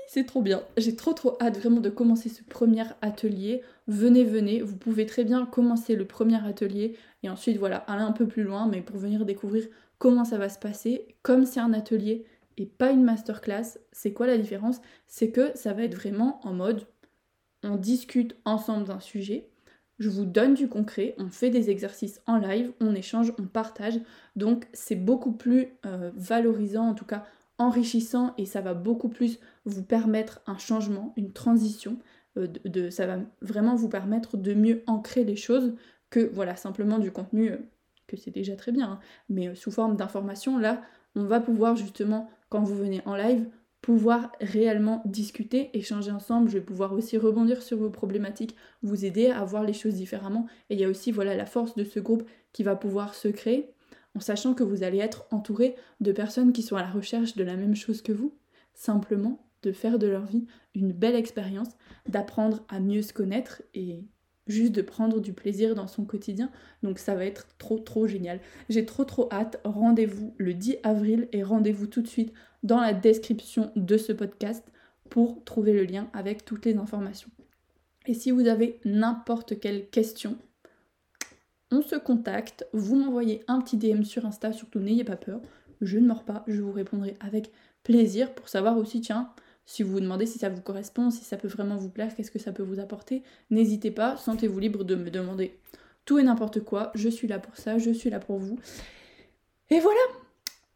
C'est 0.08 0.26
trop 0.26 0.42
bien. 0.42 0.64
J'ai 0.76 0.96
trop 0.96 1.14
trop 1.14 1.38
hâte 1.40 1.58
vraiment 1.58 1.80
de 1.80 1.90
commencer 1.90 2.28
ce 2.28 2.44
premier 2.44 2.84
atelier. 3.02 3.62
Venez, 3.88 4.26
venez. 4.26 4.62
Vous 4.62 4.76
pouvez 4.76 5.06
très 5.06 5.24
bien 5.24 5.46
commencer 5.46 5.96
le 5.96 6.06
premier 6.06 6.46
atelier 6.46 6.98
et 7.24 7.30
ensuite 7.30 7.58
voilà, 7.58 7.78
aller 7.78 8.02
un 8.02 8.12
peu 8.12 8.28
plus 8.28 8.44
loin, 8.44 8.68
mais 8.68 8.82
pour 8.82 8.98
venir 8.98 9.26
découvrir 9.26 9.68
comment 10.00 10.26
ça 10.26 10.38
va 10.38 10.50
se 10.50 10.60
passer. 10.60 11.16
Comme 11.22 11.46
c'est 11.46 11.62
un 11.62 11.72
atelier, 11.72 12.26
et 12.58 12.66
pas 12.66 12.92
une 12.92 13.04
masterclass. 13.04 13.78
C'est 13.92 14.14
quoi 14.14 14.28
la 14.28 14.38
différence? 14.38 14.82
C'est 15.08 15.32
que 15.32 15.52
ça 15.56 15.74
va 15.74 15.84
être 15.84 15.96
vraiment 15.96 16.40
en 16.46 16.54
mode 16.54 16.86
on 17.64 17.76
discute 17.76 18.36
ensemble 18.46 18.88
d'un 18.88 19.00
sujet, 19.00 19.50
je 20.00 20.10
vous 20.10 20.26
donne 20.26 20.56
du 20.56 20.68
concret, 20.68 21.14
on 21.20 21.30
fait 21.30 21.50
des 21.50 21.70
exercices 21.70 22.22
en 22.26 22.38
live, 22.38 22.74
on 22.80 22.96
échange, 22.96 23.34
on 23.40 23.44
partage. 23.44 24.00
Donc 24.36 24.68
c'est 24.74 24.96
beaucoup 24.96 25.32
plus 25.32 25.68
euh, 25.86 26.12
valorisant, 26.16 26.88
en 26.88 26.94
tout 26.96 27.06
cas 27.06 27.26
enrichissant, 27.60 28.34
et 28.40 28.46
ça 28.48 28.62
va 28.62 28.74
beaucoup 28.74 29.10
plus 29.10 29.40
vous 29.66 29.84
permettre 29.84 30.42
un 30.48 30.58
changement, 30.58 31.14
une 31.18 31.32
transition. 31.32 32.00
Euh, 32.38 32.48
ça 32.90 33.06
va 33.06 33.20
vraiment 33.42 33.76
vous 33.76 33.90
permettre 33.90 34.38
de 34.38 34.54
mieux 34.56 34.84
ancrer 34.88 35.24
les 35.24 35.36
choses 35.36 35.76
que 36.10 36.32
voilà 36.34 36.56
simplement 36.56 36.98
du 36.98 37.12
contenu 37.12 37.52
euh, 37.52 37.58
que 38.08 38.18
c'est 38.18 38.32
déjà 38.32 38.56
très 38.56 38.72
bien, 38.72 38.94
hein. 38.94 39.00
mais 39.30 39.54
sous 39.54 39.72
forme 39.72 39.96
d'information. 39.96 40.58
Là, 40.58 40.82
on 41.16 41.26
va 41.26 41.40
pouvoir 41.40 41.76
justement 41.76 42.30
quand 42.52 42.64
vous 42.64 42.76
venez 42.76 43.02
en 43.06 43.16
live, 43.16 43.48
pouvoir 43.82 44.32
réellement 44.40 45.02
discuter, 45.06 45.76
échanger 45.76 46.12
ensemble. 46.12 46.50
Je 46.50 46.60
vais 46.60 46.64
pouvoir 46.64 46.94
aussi 46.94 47.18
rebondir 47.18 47.64
sur 47.64 47.78
vos 47.78 47.90
problématiques, 47.90 48.56
vous 48.84 49.06
aider 49.06 49.28
à 49.28 49.44
voir 49.44 49.64
les 49.64 49.74
choses 49.74 49.96
différemment. 49.96 50.46
Et 50.70 50.76
il 50.76 50.80
y 50.80 50.86
a 50.86 50.90
aussi 50.90 51.12
voilà 51.12 51.36
la 51.36 51.48
force 51.48 51.76
de 51.76 51.84
ce 51.84 52.00
groupe 52.00 52.24
qui 52.54 52.62
va 52.62 52.76
pouvoir 52.76 53.16
se 53.16 53.30
créer 53.30 53.74
en 54.14 54.20
sachant 54.20 54.54
que 54.54 54.64
vous 54.64 54.84
allez 54.84 55.00
être 55.00 55.26
entouré 55.32 55.76
de 56.02 56.12
personnes 56.12 56.52
qui 56.52 56.62
sont 56.62 56.76
à 56.76 56.82
la 56.82 56.92
recherche 56.92 57.36
de 57.36 57.44
la 57.44 57.56
même 57.56 57.76
chose 57.76 58.02
que 58.02 58.12
vous, 58.12 58.38
simplement 58.74 59.48
de 59.64 59.72
faire 59.72 59.98
de 59.98 60.08
leur 60.08 60.26
vie 60.26 60.46
une 60.76 60.92
belle 60.92 61.16
expérience, 61.16 61.70
d'apprendre 62.08 62.66
à 62.68 62.80
mieux 62.80 63.02
se 63.02 63.14
connaître 63.14 63.62
et 63.74 64.04
juste 64.48 64.72
de 64.72 64.82
prendre 64.82 65.20
du 65.20 65.34
plaisir 65.34 65.76
dans 65.76 65.88
son 65.88 66.06
quotidien. 66.06 66.50
Donc 66.84 67.00
ça 67.00 67.16
va 67.16 67.26
être 67.26 67.48
trop 67.58 67.80
trop 67.80 68.08
génial. 68.08 68.40
J'ai 68.70 68.86
trop 68.86 69.06
trop 69.06 69.30
hâte. 69.32 69.60
Rendez-vous 69.64 70.34
le 70.38 70.54
10 70.54 70.78
avril 70.84 71.28
et 71.32 71.44
rendez-vous 71.44 71.88
tout 71.88 72.02
de 72.02 72.08
suite 72.08 72.34
dans 72.64 72.80
la 72.80 72.94
description 72.94 73.72
de 73.76 73.98
ce 73.98 74.12
podcast 74.14 74.64
pour 75.10 75.44
trouver 75.44 75.74
le 75.74 75.84
lien 75.84 76.10
avec 76.14 76.46
toutes 76.46 76.66
les 76.66 76.78
informations. 76.78 77.30
Et 78.08 78.14
si 78.14 78.32
vous 78.32 78.48
avez 78.48 78.80
n'importe 78.86 79.60
quelle 79.60 79.88
question, 79.90 80.38
on 81.70 81.82
se 81.82 81.96
contacte, 81.96 82.68
vous 82.74 82.96
m'envoyez 82.96 83.44
un 83.48 83.62
petit 83.62 83.78
DM 83.78 84.04
sur 84.04 84.26
Insta, 84.26 84.52
surtout 84.52 84.80
n'ayez 84.80 85.04
pas 85.04 85.16
peur, 85.16 85.42
je 85.82 85.98
ne 86.00 86.08
mords 86.08 86.24
pas, 86.24 86.44
je 86.48 86.62
vous 86.62 86.72
répondrai 86.72 87.16
avec 87.20 87.52
plaisir 87.84 88.34
pour 88.34 88.50
savoir 88.50 88.78
aussi, 88.78 89.02
tiens, 89.02 89.32
si 89.66 89.84
vous 89.84 89.92
vous 89.92 90.00
demandez 90.00 90.26
si 90.26 90.40
ça 90.40 90.50
vous 90.50 90.62
correspond, 90.62 91.12
si 91.12 91.24
ça 91.24 91.38
peut 91.38 91.48
vraiment 91.48 91.78
vous 91.78 91.90
plaire, 91.90 92.16
qu'est-ce 92.16 92.32
que 92.32 92.40
ça 92.40 92.52
peut 92.52 92.64
vous 92.64 92.80
apporter, 92.80 93.24
n'hésitez 93.50 93.92
pas, 93.92 94.18
sentez-vous 94.18 94.60
libre 94.60 94.84
de 94.84 94.96
me 94.96 95.10
demander 95.10 95.58
tout 96.06 96.20
et 96.20 96.24
n'importe 96.24 96.62
quoi, 96.62 96.92
je 96.96 97.10
suis 97.10 97.28
là 97.28 97.40
pour 97.40 97.56
ça, 97.58 97.78
je 97.78 97.92
suis 97.92 98.10
là 98.10 98.20
pour 98.20 98.38
vous. 98.38 98.58
Et 99.70 99.80
voilà 99.80 100.00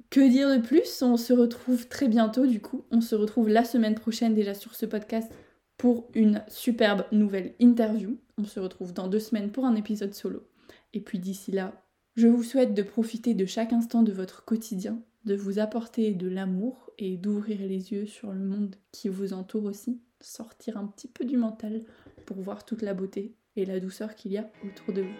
Que 0.10 0.30
dire 0.30 0.50
de 0.50 0.62
plus? 0.62 1.02
On 1.02 1.18
se 1.18 1.34
retrouve 1.34 1.88
très 1.88 2.08
bientôt 2.08 2.46
du 2.46 2.62
coup, 2.62 2.86
on 2.92 3.02
se 3.02 3.16
retrouve 3.16 3.50
la 3.50 3.66
semaine 3.66 3.96
prochaine 3.96 4.34
déjà 4.34 4.54
sur 4.54 4.76
ce 4.76 4.86
podcast 4.86 5.32
pour 5.78 6.08
une 6.14 6.44
superbe 6.48 7.04
nouvelle 7.12 7.54
interview. 7.60 8.18
On 8.38 8.46
se 8.46 8.60
retrouve 8.60 8.94
dans 8.94 9.08
deux 9.08 9.20
semaines 9.20 9.52
pour 9.52 9.66
un 9.66 9.76
épisode 9.76 10.14
solo. 10.14 10.48
Et 10.94 11.02
puis 11.02 11.20
d'ici 11.20 11.52
là, 11.52 11.84
je 12.16 12.28
vous 12.28 12.44
souhaite 12.44 12.74
de 12.74 12.82
profiter 12.82 13.34
de 13.34 13.46
chaque 13.46 13.74
instant 13.74 14.04
de 14.04 14.14
votre 14.14 14.46
quotidien, 14.46 15.02
de 15.26 15.36
vous 15.36 15.60
apporter 15.60 16.14
de 16.14 16.30
l'amour 16.30 16.85
et 16.98 17.18
d'ouvrir 17.18 17.60
les 17.60 17.92
yeux 17.92 18.06
sur 18.06 18.32
le 18.32 18.40
monde 18.40 18.76
qui 18.92 19.10
vous 19.10 19.34
entoure 19.34 19.66
aussi, 19.66 20.02
sortir 20.22 20.78
un 20.78 20.88
petit 20.88 21.08
peu 21.08 21.26
du 21.26 21.38
mental 21.38 21.84
pour 22.26 22.38
voir 22.38 22.66
toute 22.66 22.82
la 22.82 22.94
beauté 22.94 23.36
et 23.56 23.66
la 23.66 23.80
douceur 23.80 24.16
qu'il 24.16 24.32
y 24.32 24.38
a 24.38 24.50
autour 24.66 24.94
de 24.94 25.02
vous. 25.02 25.18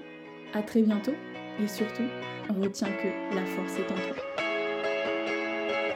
A 0.54 0.64
très 0.64 0.82
bientôt 0.82 1.14
et 1.62 1.68
surtout, 1.68 2.08
retiens 2.50 2.92
que 2.92 3.36
la 3.36 3.46
force 3.46 3.78
est 3.80 3.92
en 3.92 4.14
toi. 4.14 4.45